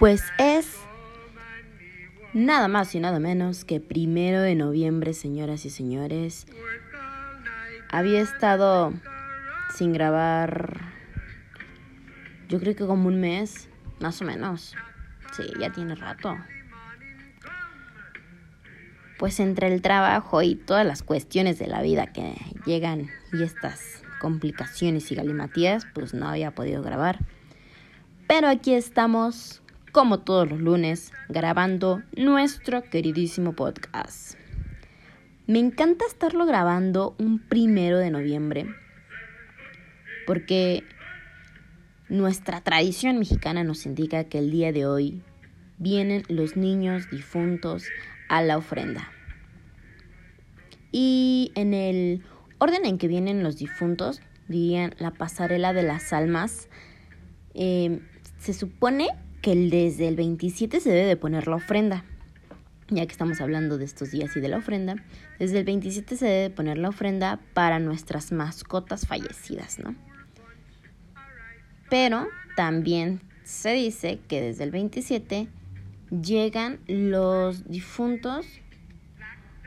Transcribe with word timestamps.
Pues 0.00 0.22
es 0.38 0.78
nada 2.32 2.68
más 2.68 2.94
y 2.94 3.00
nada 3.00 3.18
menos 3.20 3.66
que 3.66 3.80
primero 3.80 4.40
de 4.40 4.54
noviembre, 4.54 5.12
señoras 5.12 5.66
y 5.66 5.70
señores. 5.70 6.46
Había 7.90 8.20
estado 8.20 8.94
sin 9.74 9.92
grabar, 9.92 10.80
yo 12.48 12.60
creo 12.60 12.74
que 12.74 12.86
como 12.86 13.08
un 13.08 13.20
mes, 13.20 13.68
más 14.00 14.22
o 14.22 14.24
menos. 14.24 14.74
Sí, 15.32 15.42
ya 15.60 15.70
tiene 15.70 15.94
rato. 15.94 16.34
Pues 19.18 19.38
entre 19.38 19.72
el 19.72 19.82
trabajo 19.82 20.40
y 20.40 20.54
todas 20.54 20.86
las 20.86 21.02
cuestiones 21.02 21.58
de 21.58 21.66
la 21.66 21.82
vida 21.82 22.06
que 22.06 22.34
llegan 22.64 23.10
y 23.34 23.42
estas 23.42 24.02
complicaciones 24.20 25.10
y 25.10 25.16
galimatías, 25.16 25.84
pues 25.92 26.14
no 26.14 26.28
había 26.28 26.52
podido 26.52 26.82
grabar. 26.82 27.18
Pero 28.28 28.46
aquí 28.46 28.74
estamos, 28.74 29.60
como 29.90 30.20
todos 30.20 30.48
los 30.48 30.60
lunes, 30.60 31.12
grabando 31.28 32.02
nuestro 32.16 32.84
queridísimo 32.84 33.54
podcast. 33.54 34.38
Me 35.48 35.58
encanta 35.58 36.04
estarlo 36.06 36.46
grabando 36.46 37.16
un 37.18 37.40
primero 37.40 37.98
de 37.98 38.12
noviembre, 38.12 38.66
porque 40.28 40.84
nuestra 42.08 42.60
tradición 42.60 43.18
mexicana 43.18 43.64
nos 43.64 43.84
indica 43.84 44.22
que 44.22 44.38
el 44.38 44.52
día 44.52 44.70
de 44.70 44.86
hoy 44.86 45.22
vienen 45.78 46.22
los 46.28 46.56
niños 46.56 47.10
difuntos 47.10 47.86
a 48.28 48.42
la 48.42 48.58
ofrenda. 48.58 49.10
Y 50.92 51.50
en 51.56 51.74
el 51.74 52.22
orden 52.60 52.84
en 52.84 52.98
que 52.98 53.08
vienen 53.08 53.42
los 53.42 53.56
difuntos, 53.56 54.20
dirían 54.46 54.94
la 54.98 55.10
pasarela 55.10 55.72
de 55.72 55.82
las 55.82 56.12
almas, 56.12 56.68
em, 57.54 58.00
se 58.38 58.52
supone 58.52 59.08
que 59.42 59.56
desde 59.56 60.06
el 60.06 60.16
27 60.16 60.80
se 60.80 60.90
debe 60.90 61.06
de 61.06 61.16
poner 61.16 61.48
la 61.48 61.56
ofrenda. 61.56 62.04
Ya 62.88 63.06
que 63.06 63.12
estamos 63.12 63.40
hablando 63.40 63.78
de 63.78 63.84
estos 63.84 64.10
días 64.10 64.36
y 64.36 64.40
de 64.40 64.48
la 64.48 64.58
ofrenda, 64.58 64.96
desde 65.38 65.58
el 65.58 65.64
27 65.64 66.16
se 66.16 66.26
debe 66.26 66.42
de 66.42 66.50
poner 66.50 66.76
la 66.76 66.88
ofrenda 66.88 67.40
para 67.54 67.78
nuestras 67.78 68.32
mascotas 68.32 69.06
fallecidas, 69.06 69.78
¿no? 69.78 69.94
Pero 71.88 72.28
también 72.56 73.20
se 73.44 73.72
dice 73.72 74.20
que 74.28 74.40
desde 74.40 74.64
el 74.64 74.70
27 74.70 75.48
llegan 76.10 76.80
los 76.86 77.68
difuntos, 77.68 78.46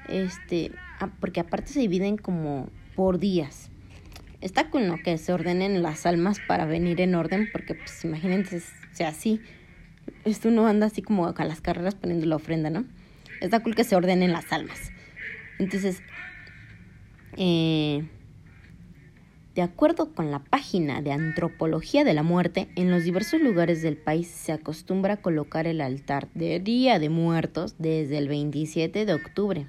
este, 0.10 0.72
porque 1.20 1.40
aparte 1.40 1.70
se 1.70 1.80
dividen 1.80 2.18
como 2.18 2.70
por 2.96 3.20
días. 3.20 3.70
Está 4.42 4.70
con 4.70 4.98
que 5.00 5.18
se 5.18 5.32
ordenen 5.32 5.82
las 5.82 6.06
almas 6.06 6.40
para 6.48 6.66
venir 6.66 7.00
en 7.02 7.16
orden, 7.16 7.50
porque 7.52 7.76
pues 7.76 8.04
imagínense, 8.04 8.62
sea 8.92 9.10
así. 9.10 9.42
Esto 10.26 10.52
no 10.52 10.68
anda 10.68 10.88
así 10.88 11.02
como 11.02 11.28
a 11.28 11.46
las 11.46 11.62
carreras 11.62 11.96
poniendo 11.96 12.26
la 12.26 12.36
ofrenda, 12.36 12.70
¿no? 12.70 12.86
Está 13.42 13.62
cool 13.62 13.76
que 13.76 13.84
se 13.84 13.96
ordenen 13.96 14.32
las 14.32 14.52
almas. 14.52 14.92
Entonces, 15.60 16.02
eh, 17.38 18.04
de 19.56 19.62
acuerdo 19.62 20.14
con 20.14 20.32
la 20.32 20.40
página 20.40 21.02
de 21.02 21.12
Antropología 21.12 22.04
de 22.04 22.14
la 22.14 22.24
Muerte, 22.24 22.70
en 22.76 22.90
los 22.90 23.04
diversos 23.04 23.40
lugares 23.40 23.82
del 23.82 23.98
país 23.98 24.28
se 24.28 24.52
acostumbra 24.52 25.18
colocar 25.18 25.68
el 25.68 25.80
altar 25.80 26.28
de 26.34 26.60
Día 26.60 26.98
de 26.98 27.10
Muertos 27.10 27.76
desde 27.78 28.18
el 28.18 28.28
27 28.28 29.06
de 29.06 29.14
octubre. 29.14 29.68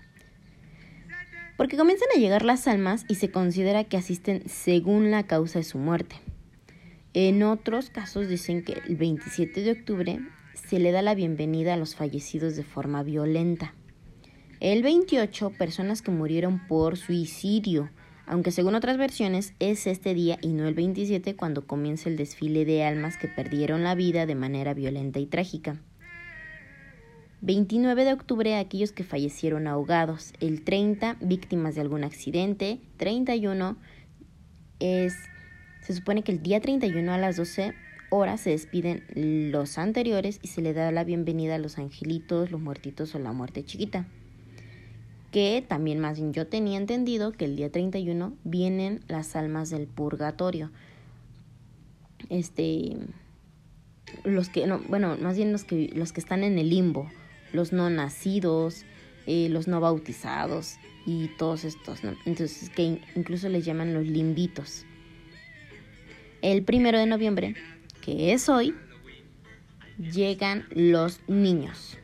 Porque 1.56 1.76
comienzan 1.76 2.08
a 2.14 2.18
llegar 2.18 2.44
las 2.44 2.66
almas 2.66 3.04
y 3.08 3.16
se 3.16 3.30
considera 3.30 3.84
que 3.84 3.96
asisten 3.96 4.42
según 4.48 5.10
la 5.10 5.24
causa 5.24 5.60
de 5.60 5.64
su 5.64 5.78
muerte. 5.78 6.16
En 7.12 7.42
otros 7.42 7.90
casos 7.90 8.28
dicen 8.28 8.64
que 8.64 8.72
el 8.86 8.96
27 8.96 9.62
de 9.62 9.72
octubre 9.72 10.20
se 10.54 10.78
le 10.78 10.90
da 10.90 11.02
la 11.02 11.14
bienvenida 11.14 11.74
a 11.74 11.76
los 11.76 11.94
fallecidos 11.94 12.56
de 12.56 12.64
forma 12.64 13.02
violenta. 13.02 13.74
El 14.60 14.82
28, 14.82 15.50
personas 15.58 16.02
que 16.02 16.10
murieron 16.10 16.66
por 16.66 16.96
suicidio 16.96 17.90
aunque 18.26 18.50
según 18.50 18.74
otras 18.74 18.96
versiones 18.96 19.54
es 19.58 19.86
este 19.86 20.14
día 20.14 20.38
y 20.40 20.48
no 20.48 20.66
el 20.66 20.74
27 20.74 21.36
cuando 21.36 21.66
comienza 21.66 22.08
el 22.08 22.16
desfile 22.16 22.64
de 22.64 22.84
almas 22.84 23.16
que 23.16 23.28
perdieron 23.28 23.84
la 23.84 23.94
vida 23.94 24.26
de 24.26 24.34
manera 24.34 24.74
violenta 24.74 25.18
y 25.18 25.26
trágica. 25.26 25.80
29 27.44 28.06
de 28.06 28.12
octubre 28.14 28.56
aquellos 28.56 28.92
que 28.92 29.04
fallecieron 29.04 29.66
ahogados, 29.66 30.32
el 30.40 30.64
30 30.64 31.18
víctimas 31.20 31.74
de 31.74 31.82
algún 31.82 32.02
accidente, 32.02 32.80
31 32.96 33.76
es 34.80 35.14
se 35.82 35.92
supone 35.92 36.22
que 36.22 36.32
el 36.32 36.42
día 36.42 36.60
31 36.60 37.12
a 37.12 37.18
las 37.18 37.36
12 37.36 37.74
horas 38.08 38.40
se 38.40 38.48
despiden 38.48 39.04
los 39.14 39.76
anteriores 39.76 40.40
y 40.40 40.48
se 40.48 40.62
le 40.62 40.72
da 40.72 40.90
la 40.90 41.04
bienvenida 41.04 41.56
a 41.56 41.58
los 41.58 41.76
angelitos, 41.78 42.50
los 42.50 42.62
muertitos 42.62 43.14
o 43.14 43.18
la 43.18 43.32
muerte 43.32 43.62
chiquita. 43.62 44.06
Que 45.30 45.62
también 45.68 46.00
más 46.00 46.18
bien 46.18 46.32
yo 46.32 46.46
tenía 46.46 46.78
entendido 46.78 47.32
que 47.32 47.44
el 47.44 47.56
día 47.56 47.70
31 47.70 48.32
vienen 48.44 49.00
las 49.06 49.36
almas 49.36 49.68
del 49.68 49.86
purgatorio. 49.86 50.70
Este 52.30 52.96
los 54.22 54.48
que 54.48 54.66
no, 54.66 54.78
bueno, 54.88 55.18
más 55.20 55.36
bien 55.36 55.52
los 55.52 55.64
que 55.64 55.90
los 55.94 56.14
que 56.14 56.20
están 56.20 56.42
en 56.42 56.58
el 56.58 56.70
limbo, 56.70 57.10
los 57.54 57.72
no 57.72 57.88
nacidos, 57.88 58.84
eh, 59.26 59.48
los 59.48 59.68
no 59.68 59.80
bautizados 59.80 60.76
y 61.06 61.28
todos 61.38 61.64
estos. 61.64 62.00
Entonces 62.26 62.70
que 62.70 63.00
incluso 63.14 63.48
les 63.48 63.64
llaman 63.64 63.94
los 63.94 64.06
limbitos. 64.06 64.84
El 66.42 66.62
primero 66.62 66.98
de 66.98 67.06
noviembre, 67.06 67.54
que 68.02 68.32
es 68.32 68.48
hoy, 68.48 68.74
llegan 69.98 70.66
los 70.70 71.20
niños. 71.26 71.96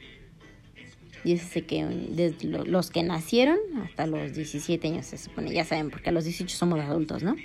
Dice 1.25 1.67
que 1.67 1.85
desde 1.85 2.49
los 2.49 2.91
que 2.91 3.03
nacieron 3.03 3.59
hasta 3.83 4.07
los 4.07 4.33
17 4.33 4.89
años 4.89 5.07
se 5.07 5.19
supone, 5.19 5.53
ya 5.53 5.65
saben, 5.65 5.91
porque 5.91 6.09
a 6.09 6.13
los 6.13 6.25
18 6.25 6.57
somos 6.57 6.81
adultos, 6.81 7.23
¿no? 7.23 7.37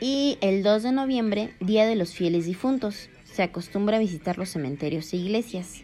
Y 0.00 0.38
el 0.40 0.62
2 0.62 0.84
de 0.84 0.92
noviembre, 0.92 1.54
Día 1.58 1.86
de 1.86 1.96
los 1.96 2.14
Fieles 2.14 2.46
Difuntos, 2.46 3.08
se 3.24 3.42
acostumbra 3.42 3.96
a 3.96 4.00
visitar 4.00 4.38
los 4.38 4.50
cementerios 4.50 5.12
e 5.12 5.16
iglesias. 5.16 5.82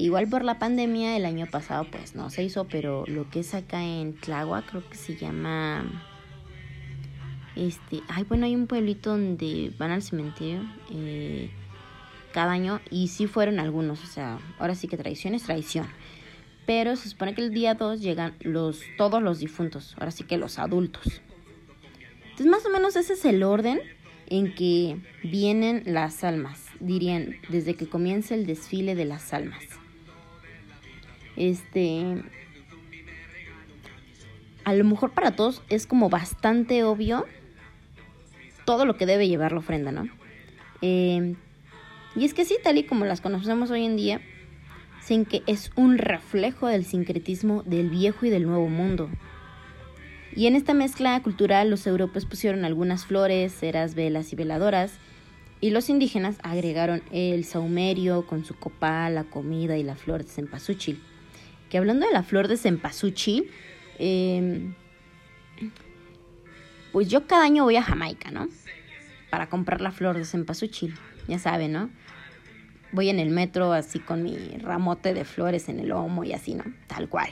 Igual 0.00 0.28
por 0.28 0.44
la 0.44 0.60
pandemia 0.60 1.16
el 1.16 1.24
año 1.24 1.46
pasado 1.46 1.84
pues 1.90 2.14
no 2.14 2.30
se 2.30 2.44
hizo, 2.44 2.68
pero 2.68 3.02
lo 3.08 3.28
que 3.30 3.40
es 3.40 3.52
acá 3.52 3.82
en 3.82 4.14
Tláhuac 4.14 4.70
creo 4.70 4.88
que 4.88 4.96
se 4.96 5.16
llama... 5.16 5.84
Este, 7.56 8.02
ay, 8.06 8.22
bueno, 8.22 8.46
hay 8.46 8.54
un 8.54 8.68
pueblito 8.68 9.10
donde 9.10 9.72
van 9.76 9.90
al 9.90 10.02
cementerio. 10.02 10.60
Eh, 10.92 11.50
cada 12.32 12.52
año 12.52 12.80
y 12.90 13.08
sí 13.08 13.26
fueron 13.26 13.58
algunos, 13.58 14.04
o 14.04 14.06
sea, 14.06 14.38
ahora 14.60 14.76
sí 14.76 14.86
que 14.86 14.96
traición 14.96 15.34
es 15.34 15.42
traición. 15.42 15.88
Pero 16.64 16.94
se 16.94 17.08
supone 17.08 17.34
que 17.34 17.42
el 17.42 17.52
día 17.52 17.74
2 17.74 18.00
llegan 18.00 18.36
los, 18.38 18.82
todos 18.98 19.20
los 19.20 19.40
difuntos, 19.40 19.96
ahora 19.98 20.12
sí 20.12 20.22
que 20.22 20.38
los 20.38 20.60
adultos. 20.60 21.22
Entonces 22.22 22.46
más 22.46 22.64
o 22.64 22.70
menos 22.70 22.94
ese 22.94 23.14
es 23.14 23.24
el 23.24 23.42
orden 23.42 23.80
en 24.28 24.54
que 24.54 25.00
vienen 25.24 25.82
las 25.86 26.22
almas, 26.22 26.66
dirían, 26.78 27.34
desde 27.48 27.74
que 27.74 27.88
comienza 27.88 28.36
el 28.36 28.46
desfile 28.46 28.94
de 28.94 29.04
las 29.04 29.34
almas. 29.34 29.64
Este, 31.38 32.20
a 34.64 34.74
lo 34.74 34.84
mejor 34.84 35.12
para 35.12 35.36
todos 35.36 35.62
es 35.68 35.86
como 35.86 36.10
bastante 36.10 36.82
obvio 36.82 37.26
todo 38.64 38.84
lo 38.84 38.96
que 38.96 39.06
debe 39.06 39.28
llevar 39.28 39.52
la 39.52 39.60
ofrenda, 39.60 39.92
¿no? 39.92 40.08
Eh, 40.82 41.36
y 42.16 42.24
es 42.24 42.34
que 42.34 42.44
sí, 42.44 42.56
tal 42.60 42.76
y 42.78 42.82
como 42.82 43.04
las 43.04 43.20
conocemos 43.20 43.70
hoy 43.70 43.84
en 43.84 43.96
día, 43.96 44.20
sin 45.00 45.24
que 45.24 45.44
es 45.46 45.70
un 45.76 45.96
reflejo 45.96 46.66
del 46.66 46.84
sincretismo 46.84 47.62
del 47.62 47.88
viejo 47.88 48.26
y 48.26 48.30
del 48.30 48.44
nuevo 48.44 48.68
mundo. 48.68 49.08
Y 50.34 50.48
en 50.48 50.56
esta 50.56 50.74
mezcla 50.74 51.22
cultural 51.22 51.70
los 51.70 51.86
europeos 51.86 52.26
pusieron 52.26 52.64
algunas 52.64 53.06
flores, 53.06 53.54
ceras, 53.54 53.94
velas 53.94 54.32
y 54.32 54.36
veladoras, 54.36 54.98
y 55.60 55.70
los 55.70 55.88
indígenas 55.88 56.38
agregaron 56.42 57.00
el 57.12 57.44
saumerio 57.44 58.26
con 58.26 58.44
su 58.44 58.54
copal, 58.54 59.14
la 59.14 59.24
comida 59.24 59.78
y 59.78 59.84
la 59.84 59.94
flor 59.94 60.24
de 60.24 60.30
cempasúchil. 60.30 61.00
Que 61.68 61.78
hablando 61.78 62.06
de 62.06 62.12
la 62.12 62.22
flor 62.22 62.48
de 62.48 62.56
cempasúchil, 62.56 63.50
em, 63.98 64.74
pues 66.92 67.08
yo 67.08 67.26
cada 67.26 67.44
año 67.44 67.64
voy 67.64 67.76
a 67.76 67.82
Jamaica, 67.82 68.30
¿no? 68.30 68.48
Para 69.30 69.48
comprar 69.48 69.80
la 69.80 69.90
flor 69.90 70.16
de 70.16 70.24
cempasúchil, 70.24 70.94
ya 71.26 71.38
saben, 71.38 71.72
¿no? 71.72 71.90
voy 72.92 73.08
en 73.08 73.18
el 73.18 73.30
metro 73.30 73.72
así 73.72 73.98
con 73.98 74.22
mi 74.22 74.36
ramote 74.58 75.14
de 75.14 75.24
flores 75.24 75.68
en 75.68 75.80
el 75.80 75.88
lomo 75.88 76.24
y 76.24 76.32
así, 76.32 76.54
¿no? 76.54 76.64
Tal 76.86 77.08
cual. 77.08 77.28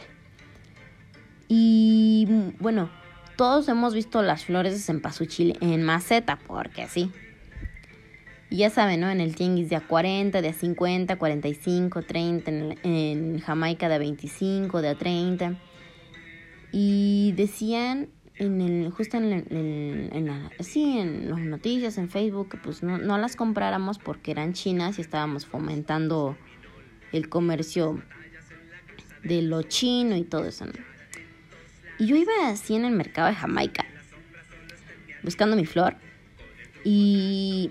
Y 1.49 2.27
bueno, 2.59 2.91
todos 3.37 3.69
hemos 3.69 3.95
visto 3.95 4.23
las 4.23 4.45
flores 4.45 4.73
de 4.75 4.81
cempasúchil 4.81 5.57
en 5.61 5.83
maceta, 5.83 6.39
porque 6.47 6.83
así. 6.83 7.11
Y 8.49 8.59
ya 8.59 8.71
saben, 8.71 9.01
¿no? 9.01 9.11
En 9.11 9.21
el 9.21 9.35
tianguis 9.35 9.69
de 9.69 9.77
a 9.77 9.81
40, 9.81 10.41
de 10.41 10.49
a 10.49 10.53
50, 10.53 11.17
45, 11.17 12.03
30, 12.03 12.51
en, 12.51 12.79
en 12.85 13.41
Jamaica 13.41 13.89
de 13.89 13.97
a 13.97 13.99
25, 13.99 14.83
de 14.83 14.89
a 14.89 14.95
30. 14.95 15.59
Y 16.73 17.33
decían 17.37 18.09
en 18.39 18.61
el, 18.61 18.91
justo 18.91 19.17
en, 19.17 19.33
en, 20.13 20.27
la, 20.27 20.51
sí, 20.61 20.99
en 20.99 21.31
las 21.31 21.41
noticias, 21.41 21.97
en 21.99 22.11
Facebook, 22.11 22.59
pues 22.63 22.83
no, 22.83 22.99
no 22.99 23.19
las 23.19 23.35
compráramos 23.35 23.99
porque 23.99 24.31
eran 24.31 24.53
chinas 24.53 24.99
y 24.99 25.01
estábamos 25.01 25.47
fomentando 25.47 26.37
el 27.13 27.29
comercio 27.29 28.03
de 29.25 29.43
lo 29.43 29.63
chino 29.63 30.17
y 30.17 30.25
todo 30.25 30.45
eso. 30.45 30.67
Y 31.99 32.07
yo 32.07 32.17
iba 32.17 32.33
así 32.49 32.75
en 32.75 32.85
el 32.85 32.93
mercado 32.93 33.29
de 33.29 33.35
Jamaica, 33.35 33.87
buscando 35.23 35.57
mi 35.57 35.65
flor, 35.65 35.97
y 36.85 37.71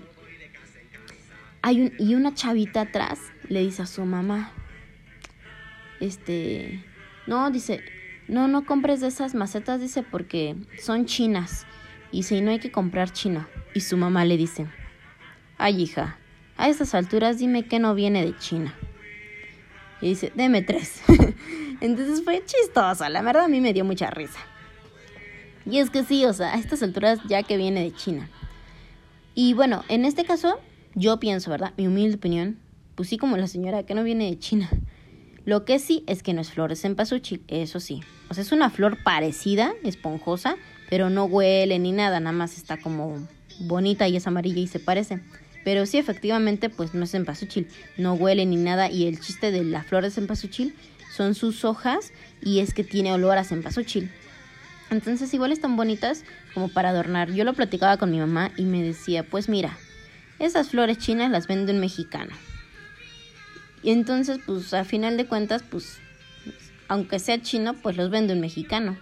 y 1.72 2.14
una 2.14 2.34
chavita 2.34 2.82
atrás 2.82 3.18
le 3.48 3.60
dice 3.60 3.82
a 3.82 3.86
su 3.86 4.04
mamá, 4.04 4.52
este, 6.00 6.84
no, 7.26 7.50
dice, 7.50 7.80
no, 8.28 8.48
no 8.48 8.64
compres 8.64 9.00
de 9.00 9.08
esas 9.08 9.34
macetas, 9.34 9.80
dice, 9.80 10.02
porque 10.02 10.56
son 10.78 11.06
chinas. 11.06 11.66
Y 12.12 12.24
si 12.24 12.40
no 12.40 12.50
hay 12.50 12.58
que 12.58 12.70
comprar 12.70 13.12
china. 13.12 13.48
Y 13.74 13.80
su 13.80 13.96
mamá 13.96 14.24
le 14.24 14.36
dice, 14.36 14.66
ay 15.58 15.82
hija, 15.82 16.18
a 16.56 16.68
estas 16.68 16.94
alturas 16.94 17.38
dime 17.38 17.66
que 17.66 17.78
no 17.78 17.94
viene 17.94 18.24
de 18.24 18.36
China. 18.38 18.74
Y 20.00 20.08
dice, 20.10 20.32
deme 20.34 20.62
tres. 20.62 21.02
Entonces 21.80 22.22
fue 22.24 22.42
chistosa, 22.44 23.08
la 23.08 23.22
verdad 23.22 23.44
a 23.44 23.48
mí 23.48 23.60
me 23.60 23.72
dio 23.72 23.84
mucha 23.84 24.10
risa. 24.10 24.38
Y 25.66 25.78
es 25.78 25.90
que 25.90 26.04
sí, 26.04 26.24
o 26.24 26.32
sea, 26.32 26.54
a 26.54 26.58
estas 26.58 26.82
alturas 26.82 27.18
ya 27.28 27.42
que 27.42 27.56
viene 27.56 27.82
de 27.82 27.92
China. 27.92 28.30
Y 29.34 29.52
bueno, 29.52 29.84
en 29.88 30.04
este 30.04 30.24
caso, 30.24 30.60
yo 30.96 31.20
pienso, 31.20 31.50
¿verdad? 31.50 31.74
Mi 31.76 31.86
humilde 31.86 32.16
opinión, 32.16 32.58
pues 32.94 33.10
sí 33.10 33.18
como 33.18 33.36
la 33.36 33.46
señora 33.46 33.84
que 33.84 33.94
no 33.94 34.02
viene 34.02 34.30
de 34.30 34.38
China. 34.38 34.68
Lo 35.44 35.64
que 35.64 35.78
sí 35.78 36.02
es 36.08 36.22
que 36.22 36.32
no 36.32 36.40
es 36.40 36.50
flores 36.50 36.84
en 36.84 36.96
pasuchi, 36.96 37.42
eso 37.48 37.78
sí. 37.78 38.00
O 38.30 38.34
sea, 38.34 38.42
es 38.42 38.50
una 38.50 38.70
flor 38.70 39.02
parecida, 39.04 39.74
esponjosa, 39.84 40.56
pero 40.88 41.10
no 41.10 41.26
huele 41.26 41.78
ni 41.78 41.92
nada, 41.92 42.18
nada 42.18 42.36
más 42.36 42.56
está 42.56 42.78
como 42.78 43.28
bonita 43.60 44.08
y 44.08 44.16
es 44.16 44.26
amarilla 44.26 44.60
y 44.60 44.66
se 44.66 44.80
parece. 44.80 45.20
Pero 45.64 45.84
sí, 45.84 45.98
efectivamente, 45.98 46.70
pues 46.70 46.94
no 46.94 47.04
es 47.04 47.12
en 47.12 47.26
pasuchil, 47.26 47.68
no 47.98 48.14
huele 48.14 48.46
ni 48.46 48.56
nada 48.56 48.90
y 48.90 49.06
el 49.06 49.20
chiste 49.20 49.50
de 49.50 49.64
la 49.64 49.82
flor 49.82 50.02
de 50.02 50.10
cempasúchil 50.10 50.74
son 51.14 51.34
sus 51.34 51.64
hojas 51.64 52.12
y 52.42 52.60
es 52.60 52.72
que 52.72 52.84
tiene 52.84 53.12
olor 53.12 53.36
a 53.36 53.44
cempasúchil. 53.44 54.10
Entonces 54.90 55.34
igual 55.34 55.52
están 55.52 55.76
bonitas 55.76 56.24
como 56.54 56.68
para 56.68 56.88
adornar. 56.88 57.32
Yo 57.32 57.44
lo 57.44 57.52
platicaba 57.52 57.98
con 57.98 58.10
mi 58.10 58.18
mamá 58.18 58.52
y 58.56 58.62
me 58.62 58.82
decía, 58.82 59.24
pues 59.24 59.48
mira, 59.48 59.76
esas 60.38 60.70
flores 60.70 60.98
chinas 60.98 61.30
las 61.30 61.46
vende 61.46 61.72
un 61.72 61.80
mexicano. 61.80 62.34
Y 63.82 63.90
entonces, 63.90 64.38
pues 64.44 64.74
a 64.74 64.84
final 64.84 65.16
de 65.16 65.26
cuentas, 65.26 65.62
pues, 65.62 65.98
aunque 66.88 67.18
sea 67.18 67.40
chino, 67.40 67.74
pues 67.74 67.96
los 67.96 68.10
vende 68.10 68.34
un 68.34 68.40
mexicano. 68.40 68.96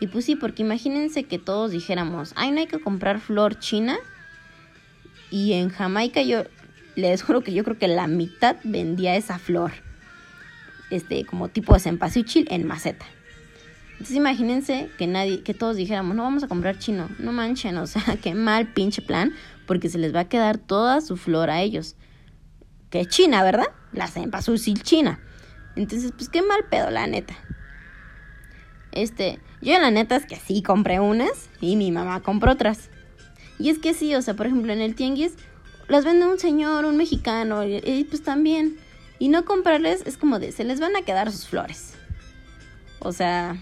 Y 0.00 0.06
pues 0.06 0.24
sí, 0.24 0.34
porque 0.34 0.62
imagínense 0.62 1.24
que 1.24 1.38
todos 1.38 1.70
dijéramos, 1.70 2.32
ay, 2.34 2.50
no 2.50 2.60
hay 2.60 2.66
que 2.66 2.80
comprar 2.80 3.20
flor 3.20 3.58
china. 3.58 3.98
Y 5.30 5.52
en 5.52 5.68
Jamaica 5.68 6.22
yo 6.22 6.44
les 6.96 7.22
juro 7.24 7.42
que 7.42 7.52
yo 7.52 7.64
creo 7.64 7.78
que 7.78 7.88
la 7.88 8.06
mitad 8.06 8.56
vendía 8.64 9.16
esa 9.16 9.38
flor. 9.38 9.72
Este, 10.90 11.24
como 11.24 11.48
tipo 11.48 11.74
de 11.74 11.80
cempasúchil 11.80 12.48
en 12.50 12.66
maceta. 12.66 13.06
Entonces 13.92 14.16
imagínense 14.16 14.90
que 14.96 15.06
nadie, 15.06 15.42
que 15.42 15.52
todos 15.52 15.76
dijéramos, 15.76 16.16
no 16.16 16.22
vamos 16.22 16.42
a 16.42 16.48
comprar 16.48 16.78
chino, 16.78 17.10
no 17.18 17.32
manchen, 17.32 17.76
o 17.76 17.86
sea, 17.86 18.02
qué 18.22 18.34
mal 18.34 18.66
pinche 18.68 19.02
plan, 19.02 19.34
porque 19.70 19.88
se 19.88 19.98
les 19.98 20.12
va 20.12 20.18
a 20.18 20.28
quedar 20.28 20.58
toda 20.58 21.00
su 21.00 21.16
flor 21.16 21.48
a 21.48 21.62
ellos 21.62 21.94
que 22.90 23.02
es 23.02 23.08
china, 23.08 23.44
¿verdad? 23.44 23.68
La 23.92 24.08
cempasúchil 24.08 24.82
china. 24.82 25.20
Entonces, 25.76 26.10
pues 26.10 26.28
qué 26.28 26.42
mal 26.42 26.64
pedo, 26.68 26.90
la 26.90 27.06
neta. 27.06 27.36
Este, 28.90 29.38
yo 29.62 29.78
la 29.78 29.92
neta 29.92 30.16
es 30.16 30.26
que 30.26 30.34
sí 30.34 30.60
compré 30.64 30.98
unas 30.98 31.48
y 31.60 31.76
mi 31.76 31.92
mamá 31.92 32.18
compró 32.18 32.50
otras. 32.50 32.90
Y 33.60 33.70
es 33.70 33.78
que 33.78 33.94
sí, 33.94 34.12
o 34.16 34.22
sea, 34.22 34.34
por 34.34 34.46
ejemplo, 34.46 34.72
en 34.72 34.80
el 34.80 34.96
tianguis 34.96 35.34
las 35.86 36.04
vende 36.04 36.26
un 36.26 36.40
señor, 36.40 36.84
un 36.84 36.96
mexicano, 36.96 37.62
y, 37.64 38.04
pues 38.10 38.24
también. 38.24 38.76
Y 39.20 39.28
no 39.28 39.44
comprarles 39.44 40.02
es 40.04 40.16
como 40.16 40.40
de, 40.40 40.50
se 40.50 40.64
les 40.64 40.80
van 40.80 40.96
a 40.96 41.02
quedar 41.02 41.30
sus 41.30 41.46
flores. 41.46 41.94
O 42.98 43.12
sea, 43.12 43.56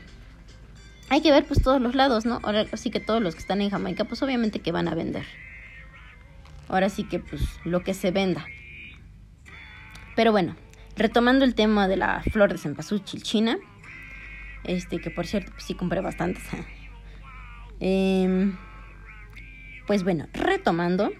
hay 1.11 1.21
que 1.21 1.33
ver 1.33 1.45
pues 1.45 1.63
todos 1.63 1.83
los 1.83 1.95
lados, 1.95 2.25
¿no? 2.25 2.41
Ahora 2.45 2.65
sí 2.79 2.91
que 2.91 3.01
todos 3.01 3.21
los 3.21 3.35
que 3.35 3.43
están 3.43 3.61
en 3.61 3.69
Jamaica, 3.69 4.05
pues 4.05 4.23
obviamente 4.23 4.61
que 4.61 4.73
van 4.73 4.89
a 4.89 4.95
vender. 4.95 5.27
Ahora 6.69 6.89
sí 6.91 7.05
que 7.05 7.19
pues 7.19 7.43
lo 7.65 7.83
que 7.83 7.95
se 7.95 8.11
venda. 8.11 8.47
Pero 10.15 10.33
bueno, 10.33 10.57
retomando 10.97 11.45
el 11.45 11.55
tema 11.55 11.89
de 11.89 11.97
la 11.97 12.23
flor 12.33 12.53
de 12.53 12.59
cempasúchil 12.59 13.23
china, 13.23 13.57
este 14.65 15.01
que 15.01 15.11
por 15.11 15.27
cierto 15.27 15.53
pues 15.53 15.65
sí 15.65 15.75
compré 15.75 16.01
bastantes. 16.01 16.45
Em, 17.81 18.57
pues 19.87 20.03
bueno, 20.03 20.27
retomando, 20.33 21.13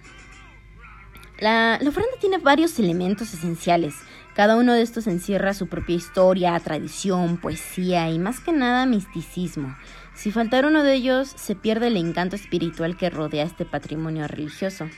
la, 1.39 1.79
la 1.79 1.89
ofrenda 1.89 2.11
tiene 2.19 2.37
varios 2.37 2.77
elementos 2.79 3.33
esenciales. 3.33 3.95
Cada 4.35 4.57
uno 4.57 4.73
de 4.73 4.81
estos 4.81 5.07
encierra 5.07 5.53
su 5.53 5.67
propia 5.67 5.95
historia, 5.95 6.59
tradición, 6.59 7.37
poesía 7.37 8.09
y 8.09 8.19
más 8.19 8.41
que 8.41 8.51
nada 8.51 8.85
misticismo. 8.85 9.77
Si 10.15 10.33
faltara 10.33 10.67
uno 10.67 10.83
de 10.83 10.95
ellos, 10.95 11.29
se 11.29 11.55
pierde 11.55 11.87
el 11.87 11.95
encanto 11.95 12.35
espiritual 12.35 12.97
que 12.97 13.09
rodea 13.09 13.45
este 13.45 13.63
patrimonio 13.63 14.27
religioso. 14.27 14.89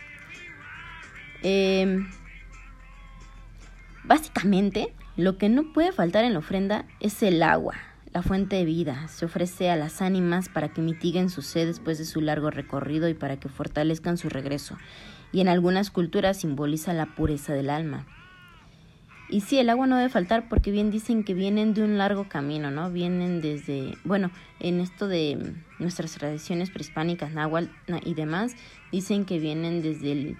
Eh, 1.44 2.06
Básicamente, 4.04 4.94
lo 5.16 5.38
que 5.38 5.48
no 5.48 5.74
puede 5.74 5.92
faltar 5.92 6.26
en 6.26 6.34
la 6.34 6.40
ofrenda 6.40 6.86
es 7.00 7.22
el 7.22 7.44
agua, 7.44 7.76
la 8.12 8.24
fuente 8.24 8.56
de 8.56 8.66
vida. 8.66 9.08
Se 9.10 9.26
ofrece 9.26 9.70
a 9.70 9.76
las 9.76 10.02
ánimas 10.02 10.50
para 10.50 10.70
que 10.70 10.82
mitiguen 10.82 11.30
su 11.30 11.44
sed 11.44 11.68
después 11.68 12.00
de 12.00 12.06
su 12.06 12.20
largo 12.20 12.50
recorrido 12.50 13.08
y 13.10 13.14
para 13.14 13.40
que 13.40 13.48
fortalezcan 13.48 14.18
su 14.18 14.28
regreso. 14.28 14.76
Y 15.32 15.40
en 15.42 15.50
algunas 15.50 15.92
culturas 15.92 16.38
simboliza 16.38 16.94
la 16.94 17.16
pureza 17.16 17.54
del 17.54 17.70
alma. 17.70 18.08
Y 19.30 19.42
sí, 19.42 19.60
el 19.60 19.70
agua 19.70 19.88
no 19.88 19.96
debe 19.96 20.10
faltar 20.10 20.50
porque 20.50 20.72
bien 20.72 20.92
dicen 20.92 21.24
que 21.24 21.34
vienen 21.34 21.74
de 21.74 21.84
un 21.84 21.98
largo 21.98 22.28
camino, 22.28 22.70
¿no? 22.70 22.92
Vienen 22.92 23.40
desde, 23.40 23.94
bueno, 24.04 24.32
en 24.60 24.82
esto 24.82 25.08
de 25.08 25.54
nuestras 25.80 26.12
tradiciones 26.16 26.70
prehispánicas, 26.70 27.32
náhuatl 27.32 27.70
y 28.04 28.14
demás, 28.14 28.56
dicen 28.92 29.24
que 29.24 29.40
vienen 29.40 29.82
desde 29.82 30.12
el 30.12 30.38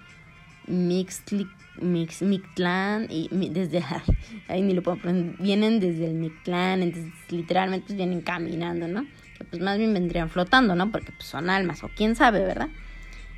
Mixtli, 0.66 1.48
Mix, 1.80 2.22
Mictlán 2.22 3.06
y 3.10 3.28
desde 3.50 3.84
ahí 4.48 4.62
ni 4.62 4.74
lo 4.74 4.82
puedo 4.82 4.98
vienen 5.38 5.80
desde 5.80 6.06
el 6.06 6.14
Mictlán, 6.14 6.82
entonces 6.82 7.12
literalmente 7.30 7.86
pues 7.86 7.96
vienen 7.96 8.20
caminando, 8.20 8.88
¿no? 8.88 9.06
Que 9.38 9.44
pues 9.44 9.62
más 9.62 9.78
bien 9.78 9.92
vendrían 9.92 10.30
flotando, 10.30 10.74
¿no? 10.74 10.90
Porque 10.90 11.12
pues 11.12 11.26
son 11.26 11.50
almas 11.50 11.82
o 11.82 11.90
quién 11.94 12.14
sabe, 12.14 12.40
¿verdad? 12.40 12.68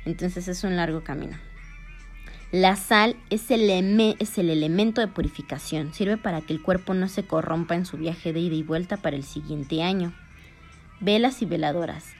Entonces 0.05 0.47
es 0.47 0.63
un 0.63 0.75
largo 0.75 1.03
camino. 1.03 1.37
La 2.51 2.75
sal 2.75 3.17
es 3.29 3.49
el, 3.51 3.69
es 4.19 4.37
el 4.37 4.49
elemento 4.49 5.01
de 5.01 5.07
purificación, 5.07 5.93
sirve 5.93 6.15
para 6.15 6.41
que 6.41 6.53
el 6.53 6.61
cuerpo 6.61 6.93
no 6.93 7.09
se 7.09 7.23
corrompa 7.23 7.75
en 7.75 7.85
su 7.85 7.97
viaje 7.97 8.33
de 8.33 8.39
ida 8.39 8.55
y 8.55 8.63
vuelta 8.63 8.97
para 8.97 9.15
el 9.15 9.23
siguiente 9.23 9.81
año. 9.83 10.13
Velas 11.01 11.41
y 11.41 11.45
veladoras. 11.45 12.13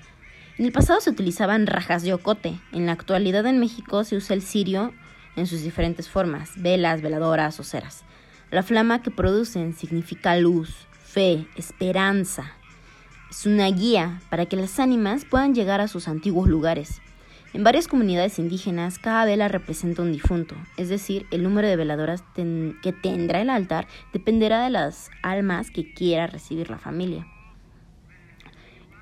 En 0.58 0.65
el 0.65 0.72
pasado 0.72 1.00
se 1.00 1.10
utilizaban 1.10 1.68
rajas 1.68 2.03
de 2.03 2.13
ocote. 2.13 2.60
En 2.72 2.86
la 2.86 2.94
actualidad 2.94 3.46
en 3.46 3.60
México 3.60 4.03
se 4.03 4.15
usa 4.15 4.36
el 4.36 4.41
cirio 4.41 4.94
en 5.36 5.48
sus 5.48 5.62
diferentes 5.62 6.10
formas, 6.10 6.51
velas, 6.56 7.01
veladoras 7.01 7.60
o 7.60 7.63
ceras. 7.63 8.04
La 8.51 8.63
flama 8.63 9.01
que 9.01 9.12
producen 9.12 9.74
significa 9.74 10.36
luz, 10.38 10.88
fe, 11.04 11.48
esperanza. 11.56 12.54
Es 13.30 13.46
una 13.46 13.68
guía 13.68 14.22
para 14.30 14.46
que 14.46 14.56
las 14.56 14.80
ánimas 14.80 15.25
puedan 15.25 15.54
llegar 15.54 15.82
a 15.82 15.88
sus 15.88 16.08
antiguos 16.08 16.48
lugares. 16.48 17.01
En 17.54 17.63
varias 17.63 17.88
comunidades 17.88 18.38
indígenas, 18.38 19.00
cada 19.00 19.24
vela 19.24 19.48
representa 19.48 20.01
un 20.01 20.12
difunto, 20.12 20.56
es 20.75 20.89
decir, 20.89 21.25
el 21.32 21.42
número 21.42 21.70
de 21.70 21.77
veladoras 21.77 22.22
que 22.36 22.94
tendrá 23.01 23.39
el 23.39 23.50
altar 23.50 23.88
dependerá 24.12 24.62
de 24.62 24.70
las 24.70 25.10
almas 25.22 25.72
que 25.72 25.94
quiera 25.94 26.27
recibir 26.27 26.70
la 26.70 26.77
familia. 26.77 27.25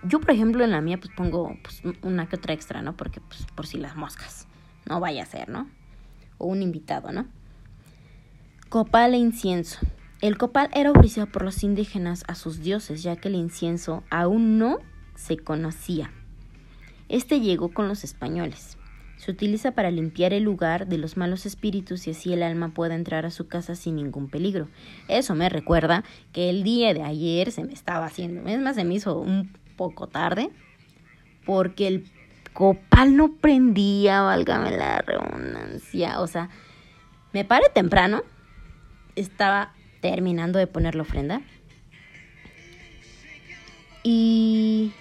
Yo, 0.04 0.20
por 0.20 0.32
ejemplo, 0.32 0.64
en 0.64 0.72
la 0.72 0.82
mía, 0.82 1.00
pues 1.00 1.12
pongo 1.16 1.58
pues, 1.64 1.82
una 2.04 2.28
que 2.28 2.36
otra 2.36 2.54
extra, 2.54 2.82
¿no? 2.82 2.96
Porque, 2.96 3.22
pues, 3.22 3.46
por 3.56 3.66
si 3.66 3.78
las 3.78 3.96
moscas. 3.96 4.48
No 4.86 5.00
vaya 5.00 5.24
a 5.24 5.26
ser, 5.26 5.50
¿no? 5.50 5.68
Un 6.44 6.62
invitado, 6.62 7.12
¿no? 7.12 7.26
Copal 8.70 9.14
e 9.14 9.18
incienso. 9.18 9.80
El 10.22 10.38
copal 10.38 10.70
era 10.74 10.92
ofrecido 10.92 11.28
por 11.28 11.44
los 11.44 11.64
indígenas 11.64 12.24
a 12.28 12.36
sus 12.36 12.62
dioses, 12.62 13.04
ya 13.04 13.16
que 13.16 13.28
el 13.28 13.36
incienso 13.36 14.04
aún 14.10 14.58
no 14.58 14.80
se 15.16 15.38
conocía. 15.38 16.12
Este 17.10 17.40
llegó 17.40 17.74
con 17.74 17.88
los 17.88 18.04
españoles. 18.04 18.78
Se 19.18 19.32
utiliza 19.32 19.72
para 19.72 19.92
limpiar 19.92 20.34
el 20.34 20.44
lugar 20.44 20.88
de 20.88 20.98
los 20.98 21.16
malos 21.16 21.46
espíritus 21.46 22.08
y 22.08 22.12
así 22.12 22.34
el 22.34 22.44
alma 22.44 22.70
pueda 22.74 22.96
entrar 22.96 23.26
a 23.26 23.32
su 23.32 23.48
casa 23.48 23.76
sin 23.76 23.96
ningún 23.96 24.30
peligro. 24.30 24.68
Eso 25.08 25.36
me 25.36 25.48
recuerda 25.50 26.04
que 26.32 26.50
el 26.50 26.64
día 26.64 26.94
de 26.94 27.04
ayer 27.04 27.52
se 27.52 27.64
me 27.64 27.74
estaba 27.74 28.06
haciendo, 28.06 28.50
es 28.50 28.60
más, 28.60 28.76
se 28.76 28.84
me 28.84 28.96
hizo 28.96 29.20
un 29.20 29.54
poco 29.78 30.08
tarde, 30.08 30.50
porque 31.46 31.88
el 31.88 32.06
copal 32.54 33.16
no 33.16 33.34
prendía, 33.36 34.22
válgame 34.22 34.72
la 34.72 35.02
redundancia. 35.02 36.22
O 36.22 36.28
sea, 36.28 36.50
me 37.34 37.44
paré 37.44 37.66
temprano, 37.74 38.24
estaba 39.16 39.74
terminando 40.02 40.60
de 40.60 40.68
poner 40.68 40.96
la 40.96 41.02
ofrenda. 41.02 41.42
Y 44.04 44.92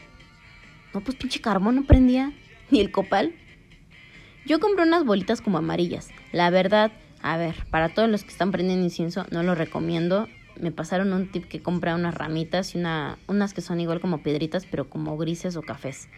No, 0.95 1.01
pues 1.01 1.17
pinche 1.17 1.41
carbón 1.41 1.77
no 1.77 1.85
prendía. 1.85 2.33
Ni 2.71 2.81
el 2.81 2.91
copal. 2.91 3.35
Yo 4.47 4.61
compré 4.61 4.85
unas 4.85 5.05
bolitas 5.05 5.41
como 5.41 5.59
amarillas. 5.59 6.09
La 6.33 6.51
verdad, 6.51 6.91
a 7.21 7.37
ver, 7.37 7.55
para 7.71 7.91
todos 7.91 8.09
los 8.09 8.25
que 8.25 8.31
están 8.31 8.51
prendiendo 8.51 8.85
incienso, 8.85 9.27
no 9.31 9.43
lo 9.43 9.55
recomiendo. 9.55 10.29
Me 10.61 10.73
pasaron 10.73 11.13
un 11.13 11.31
tip 11.31 11.49
que 11.49 11.63
compra 11.63 11.95
unas 11.95 12.15
ramitas 12.15 12.75
y 12.75 12.79
una, 12.79 13.19
unas 13.27 13.55
que 13.55 13.61
son 13.61 13.81
igual 13.81 14.01
como 14.01 14.23
piedritas, 14.23 14.67
pero 14.67 14.89
como 14.89 15.17
grises 15.17 15.57
o 15.57 15.63
cafés. 15.63 16.09